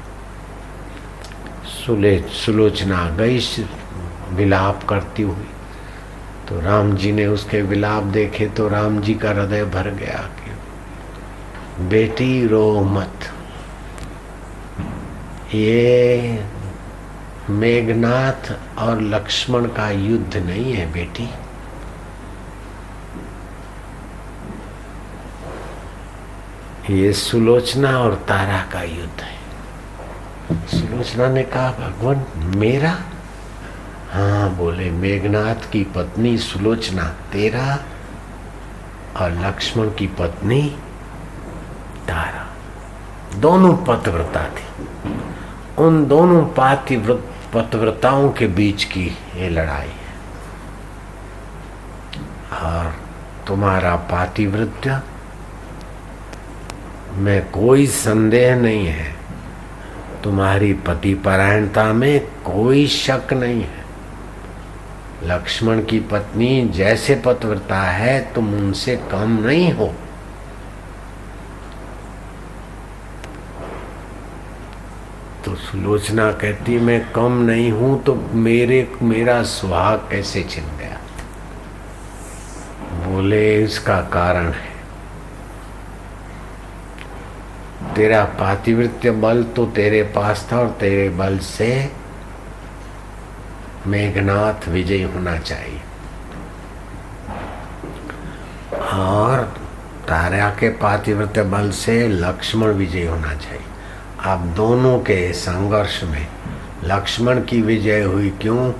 सुले, 1.70 2.18
सुलोचना 2.36 3.10
गई 3.18 3.40
विलाप 4.36 4.84
करती 4.90 5.24
हुई। 5.24 5.48
तो 6.50 6.60
राम 6.62 6.96
जी 6.96 7.12
ने 7.12 7.26
उसके 7.28 7.62
विलाप 7.62 8.04
देखे 8.16 8.48
तो 8.48 8.68
राम 8.70 9.00
जी 9.02 9.14
का 9.14 9.30
हृदय 9.30 9.66
भर 9.66 9.90
गया 9.94 10.28
कि 10.38 11.86
बेटी 11.88 12.48
रो 12.48 12.80
मत। 12.82 13.34
ये 15.56 16.44
मेघनाथ 17.50 18.56
और 18.78 19.02
लक्ष्मण 19.02 19.66
का 19.66 19.90
युद्ध 19.90 20.38
नहीं 20.38 20.74
है, 20.74 20.92
बेटी। 20.92 21.30
ये 26.90 27.14
सुलोचना 27.14 28.00
और 28.00 28.16
तारा 28.16 28.66
का 28.74 28.82
युद्ध 28.82 29.22
है। 29.22 29.38
सुलोचना 30.68 31.28
ने 31.28 31.44
कहा, 31.44 31.72
भगवान, 31.72 32.26
मेरा? 32.58 33.00
हाँ 34.12 34.50
बोले, 34.50 34.92
मेघनाथ 34.92 35.72
की 35.72 35.84
पत्नी 35.84 36.38
सुलोचना, 36.38 37.04
तेरा 37.04 37.80
और 39.20 39.32
लक्ष्मण 39.32 39.90
की 39.90 40.08
पत्नी 40.08 40.78
तारा। 42.08 42.48
दोनों 43.36 43.78
पतव्रता 43.78 44.50
थी। 44.50 44.64
उन 45.78 46.08
दोनों 46.08 46.46
पातिव्रत 46.46 47.34
पतव्रताओं 47.58 48.30
के 48.32 48.48
बीच 48.48 48.84
की 48.84 49.06
ये 49.36 49.50
लड़ाई 49.50 49.88
है। 49.88 50.16
और 52.64 52.94
तुम्हारा 53.48 53.96
पातिवृत्य 54.12 55.02
में 57.14 57.50
कोई 57.52 57.88
संदेह 57.88 58.56
नहीं 58.56 58.86
है। 58.88 59.16
तुम्हारी 60.24 60.74
पति 60.88 61.14
परायणता 61.26 61.86
में 61.94 62.20
कोई 62.46 62.88
शक 62.88 63.34
नहीं 63.34 63.62
है। 63.62 63.86
लक्ष्मण 65.24 65.84
की 65.86 66.00
पत्नी 66.00 66.70
जैसे 66.70 67.16
पतव्रता 67.26 67.82
है, 67.82 68.20
तुम 68.34 68.54
उनसे 68.54 68.96
कम 69.12 69.38
नहीं 69.46 69.72
हो 69.74 69.94
तो 75.46 75.56
सुलोचना 75.68 76.32
कहती, 76.32 76.78
मैं 76.80 77.12
कम 77.12 77.34
नहीं 77.42 77.72
हूँ 77.72 78.04
तो 78.04 78.16
मेरे, 78.16 78.80
मेरा 79.02 79.44
सुहाग 79.44 80.08
कैसे 80.12 80.44
छिन 80.44 80.64
गया? 80.78 80.98
बोले, 83.08 83.64
इसका 83.64 84.00
कारण 84.02 84.52
है। 84.52 84.76
तेरा 87.96 88.24
पातिवृत्य 88.40 89.12
बल 89.12 89.44
तो 89.44 89.66
तेरे 89.66 90.02
पास 90.16 90.48
था 90.52 90.60
और 90.60 90.70
तेरे 90.70 91.10
बल 91.10 91.38
से 91.40 91.70
मेघनाथ 93.88 94.68
विजय 94.70 95.04
होना 95.04 95.38
चाहिए। 95.38 95.82
और 98.94 99.44
तारा 100.08 100.50
के 100.50 100.70
पातिवृत्य 100.70 101.44
बल 101.44 101.72
से 101.72 102.08
लक्ष्मण 102.08 102.68
विजय 102.68 103.08
होना 103.08 103.34
चाहिए। 103.36 103.67
अब 104.28 104.46
दोनों 104.56 104.98
के 105.00 105.32
संघर्ष 105.34 106.02
में 106.04 106.28
लक्ष्मण 106.84 107.40
की 107.42 107.62
विजय 107.62 108.02
हुई 108.04 108.30
क्यों 108.42 108.72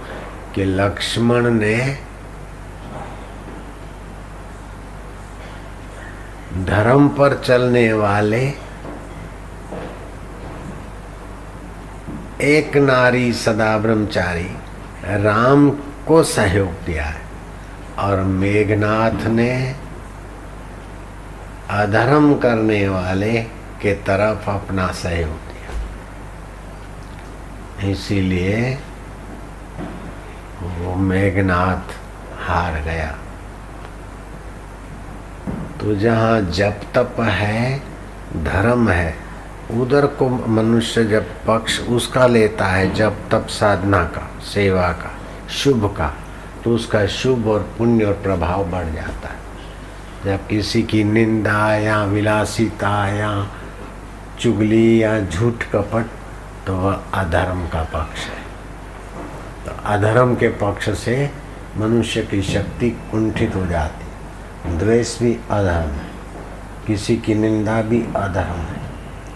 कि 0.56 0.64
लक्ष्मण 0.66 1.50
ने 1.52 1.78
धर्म 6.66 7.08
पर 7.10 7.38
चलने 7.44 7.92
वाले 7.94 8.46
एक 12.46 12.78
नारी 12.78 13.32
सदा 13.36 13.78
ब्रह्मचारी 13.78 14.50
राम 15.24 15.70
को 16.08 16.24
सहयोग 16.26 16.86
दिया 16.86 17.04
है 17.04 17.22
और 18.00 18.24
मेघनाथ 18.34 19.28
ने 19.28 19.52
अधर्म 21.74 22.34
करने 22.38 22.88
वाले 22.90 23.46
के 23.82 23.94
तरफ़ 23.94 24.50
अपना 24.50 24.88
सहयोग 24.88 25.30
दिया। 25.30 25.58
इसीलिए 27.92 28.78
वो 30.64 30.96
मेघनाथ 30.96 31.96
हार 32.40 32.82
गया। 32.82 33.16
तो 35.82 35.96
जहाँ 35.96 36.42
जप 36.42 36.82
तप 36.96 37.16
है, 37.20 37.80
धर्म 38.44 38.90
है, 38.90 39.16
उधर 39.72 40.06
को 40.06 40.30
मनुष्य 40.30 41.04
जब 41.06 41.26
पक्ष 41.48 41.80
उसका 41.80 42.28
लेता 42.28 42.66
है 42.66 42.94
जब 42.94 43.30
तप 43.30 43.48
साधना 43.48 44.04
का, 44.04 44.42
सेवा 44.42 44.92
का, 44.92 45.12
शुभ 45.50 45.96
का 45.98 46.14
तो 46.64 46.76
उसका 46.76 47.06
शुभ 47.06 47.48
और 47.48 47.70
पुण्य 47.78 48.06
और 48.06 48.14
प्रभाव 48.14 48.64
बढ़ 48.72 48.86
जाता 48.86 49.30
है। 49.30 49.38
जब 50.26 50.48
किसी 50.48 50.84
की 50.84 51.04
निंदा 51.04 51.76
या 51.76 52.04
विलासिता 52.04 53.08
या 53.08 53.48
चुगली 54.40 55.04
या 55.04 55.20
झूठ 55.20 55.64
कपट 55.64 56.06
तो 56.68 56.78
वह 56.78 56.94
अधर्म 57.14 57.68
का 57.68 57.84
पक्ष 57.84 58.20
है। 58.20 58.48
तो 59.66 59.72
अधर्म 59.86 60.36
के 60.36 60.48
पक्ष 60.48 60.90
से 60.90 61.32
मनुष्य 61.78 62.22
की 62.24 62.42
शक्ति 62.42 62.90
कुंठित 62.90 63.56
हो 63.56 63.66
जाती 63.66 64.08
द्वेष 64.78 65.20
भी 65.20 65.34
अधर्म 65.34 65.90
है। 65.90 66.10
किसी 66.88 67.18
की 67.18 67.36
निंदा 67.36 67.82
भी 67.82 68.02
अधर्म 68.16 68.60
है। 68.60 68.82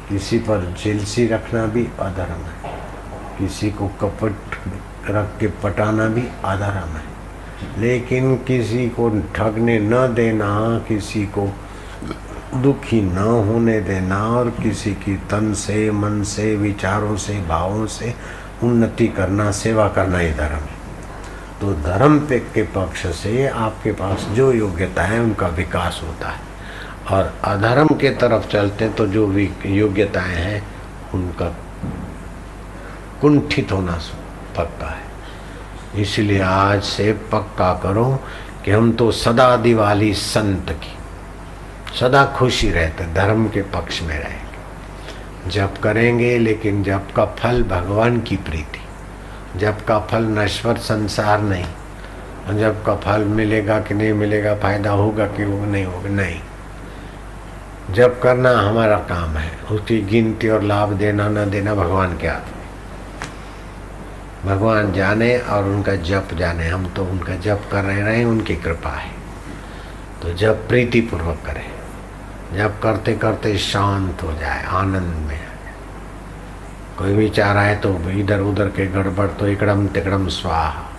किसी 0.10 0.40
पर 0.40 0.76
जेलसी 0.84 1.28
रखना 1.28 1.66
भी 1.66 1.88
अधर्म 2.00 2.42
है। 2.42 2.80
किसी 3.40 3.72
को 3.72 3.88
कपट 3.88 4.36
रख 5.10 5.40
के 5.40 5.48
पटाना 5.48 6.08
भी 6.08 6.24
अधर्म 6.46 6.98
है। 6.98 7.12
लेकिन 7.78 8.36
किसी 8.36 8.90
को 8.90 9.10
ठगने 9.36 9.80
न 9.80 10.14
देना, 10.14 10.80
किसी 10.88 11.26
को 11.26 11.56
दुखी 12.56 13.02
न 13.02 13.18
होने 13.18 13.82
देना 13.82 14.28
और 14.28 14.50
किसी 14.50 14.94
की 14.94 15.16
तन 15.16 15.54
से, 15.54 15.92
मन 15.92 16.24
से, 16.24 16.56
विचारों 16.56 17.18
से, 17.18 17.42
भावों 17.42 17.88
से 17.88 18.16
उन्नति 18.64 19.08
करना, 19.08 19.52
सेवा 19.52 19.88
करना 19.88 20.18
ही 20.18 20.32
धर्म 20.32 20.56
है। 20.56 20.82
तो 21.62 21.74
धर्म 21.74 22.20
पे 22.20 22.40
के 22.40 22.64
पक्ष 22.64 23.08
से 23.08 23.48
आपके 23.48 23.92
पास 23.92 24.22
जो 24.22 24.52
योग्यता 24.54 25.04
है, 25.04 25.20
उनका 25.20 25.48
विकास 25.48 26.02
होता 26.04 26.30
है। 26.30 26.40
और 27.12 27.34
अधर्म 27.44 27.88
के 27.88 28.10
तरफ़ 28.10 28.48
चलते 28.48 28.90
तो 28.90 29.08
जो 29.08 29.28
भी 29.28 29.52
योग्यताएँ 29.66 30.36
हैं, 30.36 30.68
उनका 31.14 31.56
कुंठित 33.22 33.72
होना 33.72 34.00
पक्का 34.58 34.88
है। 34.88 35.12
इसलिए 36.02 36.42
आज 36.42 36.84
से 36.84 37.14
पक्का 37.14 37.80
करो 37.84 38.20
कि 38.66 38.72
हम 38.72 38.92
तो 38.92 39.12
सदा 39.12 39.58
दिवाली 39.58 40.14
संत 40.14 40.70
की 40.70 41.01
सदा 42.00 42.26
खुशी 42.26 42.72
रहते, 42.72 43.14
धर्म 43.14 43.48
के 43.48 43.62
पक्ष 43.62 44.02
में 44.02 44.20
रहेंगे। 44.20 44.42
जप 45.50 45.74
करेंगे, 45.84 46.38
लेकिन 46.38 46.84
जप 46.84 47.08
का 47.16 47.26
फल 47.26 47.64
भगवान 47.64 48.22
की 48.22 48.36
प्रीति। 48.36 48.82
जप 49.60 49.78
का 49.88 50.00
फल 50.00 50.24
नश्वर 50.24 50.78
संसार 50.78 51.42
नहीं। 51.42 51.66
और 52.48 52.60
जब 52.60 52.86
का 52.86 52.96
फल 52.96 53.24
मिलेगा 53.24 53.80
कि 53.80 53.94
नहीं 53.94 54.14
मिलेगा, 54.14 54.56
फ़ायदा 54.56 54.92
होगा 54.92 55.26
कि 55.26 55.46
वो 55.46 55.66
नहीं 55.66 55.86
होगा, 55.86 56.10
नहीं। 56.10 56.40
जब 57.92 58.22
करना 58.22 58.52
हमारा 58.52 58.98
काम 58.98 59.30
है। 59.30 59.58
उसकी 59.72 60.02
गिनती 60.02 60.50
और 60.50 60.64
लाभ 60.64 60.90
देना, 60.90 61.30
न 61.30 61.50
देना 61.50 61.76
भगवान 61.76 62.18
के 62.18 62.28
हाथ 62.28 62.40
में। 62.40 62.62
भगवान 64.46 64.94
जाने 64.94 65.38
और 65.38 65.64
उनका 65.64 65.96
जप 65.96 66.28
जाने। 66.34 66.68
हम 66.68 66.88
तो 66.88 67.06
उनका 67.06 67.36
जप 67.36 67.62
कर 67.72 67.84
रहे 67.84 68.02
रहे 68.02 68.24
उनकी 68.24 68.56
कृपा 68.56 68.90
है। 68.90 69.12
तो 70.22 70.34
जब 70.34 70.68
प्रीति 70.68 71.02
पूर्वक 71.02 71.38
करें। 71.46 71.81
जब 72.54 72.80
करते 72.82 73.14
करते 73.16 73.58
शांत 73.58 74.24
हो 74.24 74.34
जाए, 74.34 74.64
आनंद 74.66 75.16
में 75.28 75.40
कोई 76.98 77.14
विचार 77.16 77.58
आए 77.58 77.76
तो 77.76 77.94
इधर 78.12 78.40
उधर 78.42 78.68
के 78.70 78.86
गड़बड़ 78.88 79.28
तो 79.30 79.48
इकड़म 79.48 79.88
तिकड़म 79.88 80.28
स्वाहा। 80.30 80.90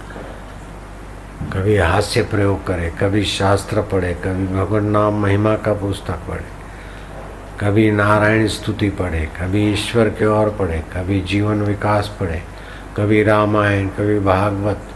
कभी 1.53 1.77
हास्य 1.77 2.23
प्रयोग 2.25 2.67
करे, 2.67 2.91
कभी 3.01 3.25
शास्त्र 3.27 3.83
पढ़े, 3.83 4.13
कभी 4.25 4.47
भगवान 4.47 4.87
नाम 4.87 5.21
महिमा 5.23 5.55
का 5.57 5.73
पुस्तक 5.75 6.27
पढ़े, 6.29 6.45
कभी 7.61 7.91
नारायण 7.93 8.47
स्तुति 8.49 8.89
पढ़े, 8.91 9.21
कभी 9.41 9.67
ईश्वर 9.73 10.09
के 10.11 10.27
ओर 10.29 10.51
पढ़े, 10.59 10.79
कभी 10.95 11.21
जीवन 11.23 11.63
विकास 11.63 12.09
पढ़े, 12.21 12.43
कभी 12.97 13.23
रामायण, 13.23 13.89
कभी 13.91 14.19
भागवत 14.21 14.89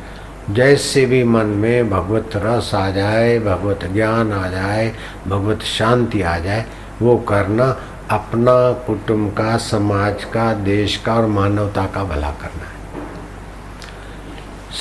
जैसे 0.50 1.06
भी 1.06 1.24
मन 1.24 1.46
में 1.46 1.90
भगवत 1.90 2.30
रस 2.36 2.74
आ 2.74 2.90
जाए, 2.90 3.38
भगवत 3.38 3.80
ज्ञान 3.92 4.32
आ 4.32 4.48
जाए, 4.48 4.92
भगवत 5.26 5.62
शांति 5.62 6.22
आ 6.22 6.38
जाए, 6.38 6.66
वो 7.02 7.16
करना 7.16 7.80
अपना 8.10 8.72
कुटुंब 8.72 9.30
का, 9.30 9.56
समाज 9.56 10.24
का, 10.24 10.54
देश 10.54 10.96
का 10.96 11.14
और 11.14 11.26
मानवता 11.26 11.86
का 11.86 12.04
भला 12.04 12.30
करना 12.30 12.64
है। 12.64 12.76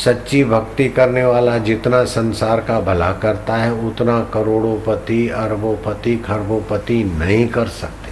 सच्ची 0.04 0.44
भक्ति 0.44 0.90
करने 0.90 1.26
वाला 1.26 1.58
जितना 1.58 2.04
संसार 2.04 2.60
का 2.60 2.80
भला 2.80 3.12
करता 3.12 3.56
है, 3.56 3.74
उतना 3.74 4.20
करोड़ोंपति, 4.20 5.30
अरबोपति, 5.30 6.18
खरबोपति 6.18 7.04
नहीं 7.04 7.48
कर 7.48 7.68
सकते। 7.68 8.06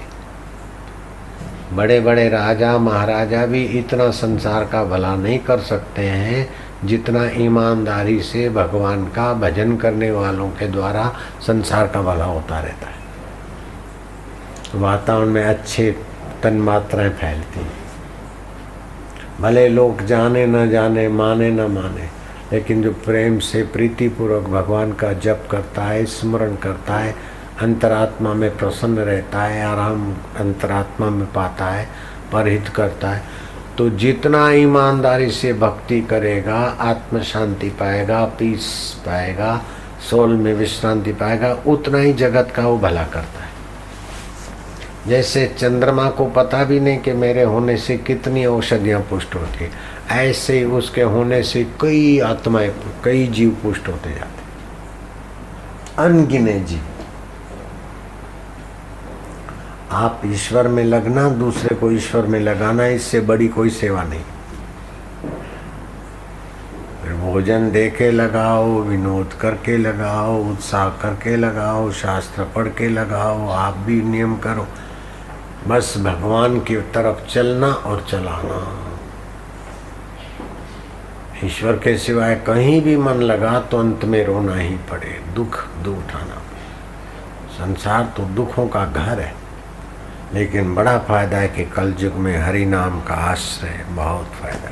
बड़े 1.75 1.99
बड़े 1.99 2.29
राजा, 2.29 2.77
महाराजा 2.77 3.45
भी 3.45 3.63
इतना 3.63 4.09
संसार 4.11 4.65
का 4.65 4.83
भला 4.83 5.15
नहीं 5.15 5.39
कर 5.39 5.59
सकते 5.59 6.01
हैं 6.01 6.62
जितना 6.85 7.29
ईमानदारी 7.29 8.21
से 8.21 8.49
भगवान 8.49 9.05
का 9.05 9.33
भजन 9.33 9.77
करने 9.77 10.11
वालों 10.11 10.49
के 10.49 10.67
द्वारा 10.67 11.15
संसार 11.41 11.87
का 11.87 12.01
भला 12.01 12.25
होता 12.25 12.59
रहता 12.59 12.87
है। 12.87 13.03
वातावरण 14.75 15.29
में 15.29 15.43
अच्छे 15.43 15.95
तन 16.43 16.53
मात्राएँ 16.53 17.09
फैलती 17.09 17.65
भले 19.41 19.69
लोग 19.69 20.05
जाने 20.05 20.45
न 20.45 20.69
जाने, 20.69 21.07
माने 21.07 21.51
न 21.51 21.61
माने, 21.61 22.09
लेकिन 22.51 22.83
जो 22.83 22.91
प्रेम 22.91 23.39
से 23.39 23.63
प्रीतिपूर्वक 23.63 24.43
भगवान 24.43 24.93
का 24.93 25.13
जप 25.13 25.47
करता 25.51 25.83
है, 25.83 26.05
स्मरण 26.05 26.55
करता 26.55 26.95
है, 26.95 27.15
अंतरात्मा 27.61 28.33
में 28.33 28.57
प्रसन्न 28.57 28.97
रहता 28.97 29.41
है, 29.41 29.65
आराम 29.65 30.13
अंतरात्मा 30.39 31.09
में 31.09 31.33
पाता 31.33 31.65
है, 31.65 31.87
परहित 32.31 32.67
करता 32.67 33.09
है 33.09 33.42
तो 33.77 33.89
जितना 33.89 34.49
ईमानदारी 34.51 35.29
से 35.31 35.53
भक्ति 35.53 36.01
करेगा, 36.01 36.55
आत्म 36.79 37.21
शांति 37.21 37.69
पाएगा 37.69 38.23
पीस 38.39 38.65
पाएगा 39.05 39.61
सोल 40.09 40.35
में 40.35 40.53
विश्रांति 40.53 41.13
पाएगा, 41.13 41.53
उतना 41.67 41.97
ही 41.97 42.13
जगत 42.13 42.51
का 42.55 42.67
वो 42.67 42.77
भला 42.77 43.03
करता 43.03 43.43
है। 43.43 43.51
जैसे 45.07 45.45
चंद्रमा 45.57 46.09
को 46.09 46.25
पता 46.25 46.63
भी 46.63 46.79
नहीं 46.79 46.99
कि 46.99 47.13
मेरे 47.13 47.43
होने 47.43 47.77
से 47.77 47.97
कितनी 47.97 48.45
औषधियाँ 48.45 49.01
पुष्ट 49.01 49.35
होती 49.35 49.63
है, 49.63 49.71
ऐसे 50.11 50.57
ही 50.57 50.65
उसके 50.65 51.01
होने 51.01 51.41
से 51.43 51.63
कई 51.81 52.19
आत्माएँ, 52.19 52.73
कई 53.03 53.27
जीव 53.27 53.57
पुष्ट 53.63 53.87
होते 53.87 54.09
जाते 54.09 54.41
अनगिने 55.97 56.59
जीव। 56.59 56.92
आप 59.93 60.21
ईश्वर 60.25 60.67
में 60.67 60.83
लगना, 60.83 61.29
दूसरे 61.29 61.75
को 61.75 61.91
ईश्वर 61.91 62.25
में 62.25 62.39
लगाना, 62.39 62.85
इससे 62.85 63.19
बड़ी 63.19 63.47
कोई 63.47 63.69
सेवा 63.69 64.03
नहीं। 64.03 64.23
भोजन 67.21 67.71
दे 67.71 67.89
के 67.89 68.11
लगाओ, 68.11 68.81
विनोद 68.81 69.33
करके 69.33 69.77
लगाओ, 69.77 70.37
उत्साह 70.43 70.89
करके 70.89 71.35
लगाओ, 71.35 71.91
शास्त्र 71.91 72.43
पढ़ 72.43 72.67
के 72.67 72.89
लगाओ, 72.89 73.47
आप 73.49 73.77
भी 73.77 74.01
नियम 74.01 74.35
करो। 74.37 74.67
बस 75.67 75.93
भगवान 75.97 76.59
की 76.59 76.75
तरफ़ 76.75 77.27
चलना 77.27 77.67
और 77.67 78.05
चलाना। 78.09 78.79
ईश्वर 81.43 81.73
के 81.73 81.97
सिवाय 81.97 82.35
कहीं 82.35 82.81
भी 82.81 82.97
मन 82.97 83.21
लगा 83.21 83.59
तो 83.59 83.79
अंत 83.79 84.05
में 84.05 84.25
रोना 84.25 84.55
ही 84.55 84.75
पड़े, 84.91 85.19
दुख 85.35 85.65
दुख 85.83 85.97
उठाना 85.97 86.41
संसार 87.53 88.13
तो 88.17 88.23
दुखों 88.25 88.67
का 88.67 88.85
घर 88.85 89.19
है। 89.19 89.42
लेकिन 90.33 90.75
बड़ा 90.75 90.97
फ़ायदा 90.99 91.37
है 91.37 91.47
कि 91.47 91.65
कल 91.65 91.95
युग 91.99 92.13
में 92.13 92.37
हरि 92.37 92.65
नाम 92.65 93.01
का 93.01 93.13
आश्रय 93.13 93.85
बहुत 93.89 94.25
फ़ायदा 94.25 94.69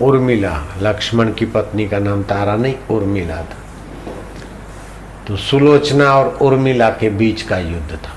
उर्मिला, 0.00 0.64
लक्ष्मण 0.78 1.32
की 1.32 1.46
पत्नी 1.46 1.88
का 1.88 1.98
नाम 1.98 2.22
तारा 2.22 2.56
नहीं, 2.56 2.74
उर्मिला 2.90 3.36
था। 3.36 3.56
तो 5.28 5.36
सुलोचना 5.36 6.12
और 6.12 6.38
उर्मिला 6.42 6.90
के 6.90 7.10
बीच 7.10 7.42
का 7.42 7.58
युद्ध 7.58 7.96
था। 7.96 8.14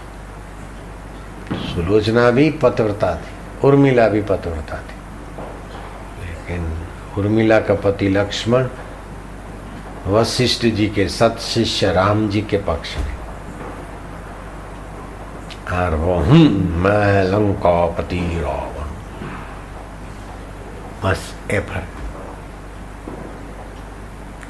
सुलोचना 1.55 2.29
भी 2.31 2.49
पतव्रता 2.51 3.15
थी, 3.15 3.67
उर्मिला 3.67 4.07
भी 4.07 4.21
पतव्रता 4.21 4.77
थी। 4.77 5.00
उर्मिला 7.17 7.59
का 7.59 7.73
पति 7.83 8.07
लक्ष्मण, 8.09 8.67
वशिष्ठ 10.07 10.65
जी 10.75 10.87
के 10.87 11.07
सत 11.09 11.37
शिष्य 11.41 11.91
राम 11.93 12.27
जी 12.29 12.41
के 12.41 12.57
पक्ष 12.67 12.97
में। 12.97 13.15
और 15.73 15.95
वो 15.95 16.13
हूँ 16.21 16.39
मैं 16.83 17.23
लंकापति 17.23 18.19
रावण। 18.41 18.89
बस, 21.03 21.33
ए 21.51 21.59
फ़र्क 21.59 21.99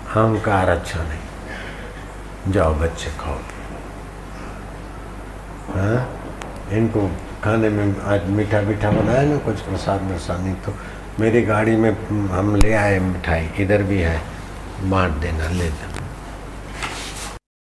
अहंकार 0.07 0.69
अच्छा 0.69 1.03
नहीं 1.03 2.51
जाओ 2.53 2.73
बच्चे 2.75 3.09
खाओ। 3.19 3.37
हाँ? 5.75 5.99
इनको 6.71 7.07
खाने 7.43 7.69
में 7.69 8.01
आज 8.03 8.29
मीठा 8.29 8.61
मीठा 8.61 8.91
बनाया 8.91 9.23
ना, 9.23 9.37
कुछ 9.37 9.59
प्रसाद 9.61 9.99
प्रसाद 10.07 10.39
नहीं 10.39 10.55
तो 10.65 10.73
मेरी 11.21 11.41
गाड़ी 11.45 11.75
में 11.77 11.89
हम 12.31 12.55
ले 12.55 12.73
आए 12.73 12.99
मिठाई 13.07 13.49
इधर 13.63 13.83
भी 13.89 13.97
है 14.01 14.19
बांट 14.91 15.19
देना 15.21 15.49
ले 15.49 15.63
लेना 15.63 16.00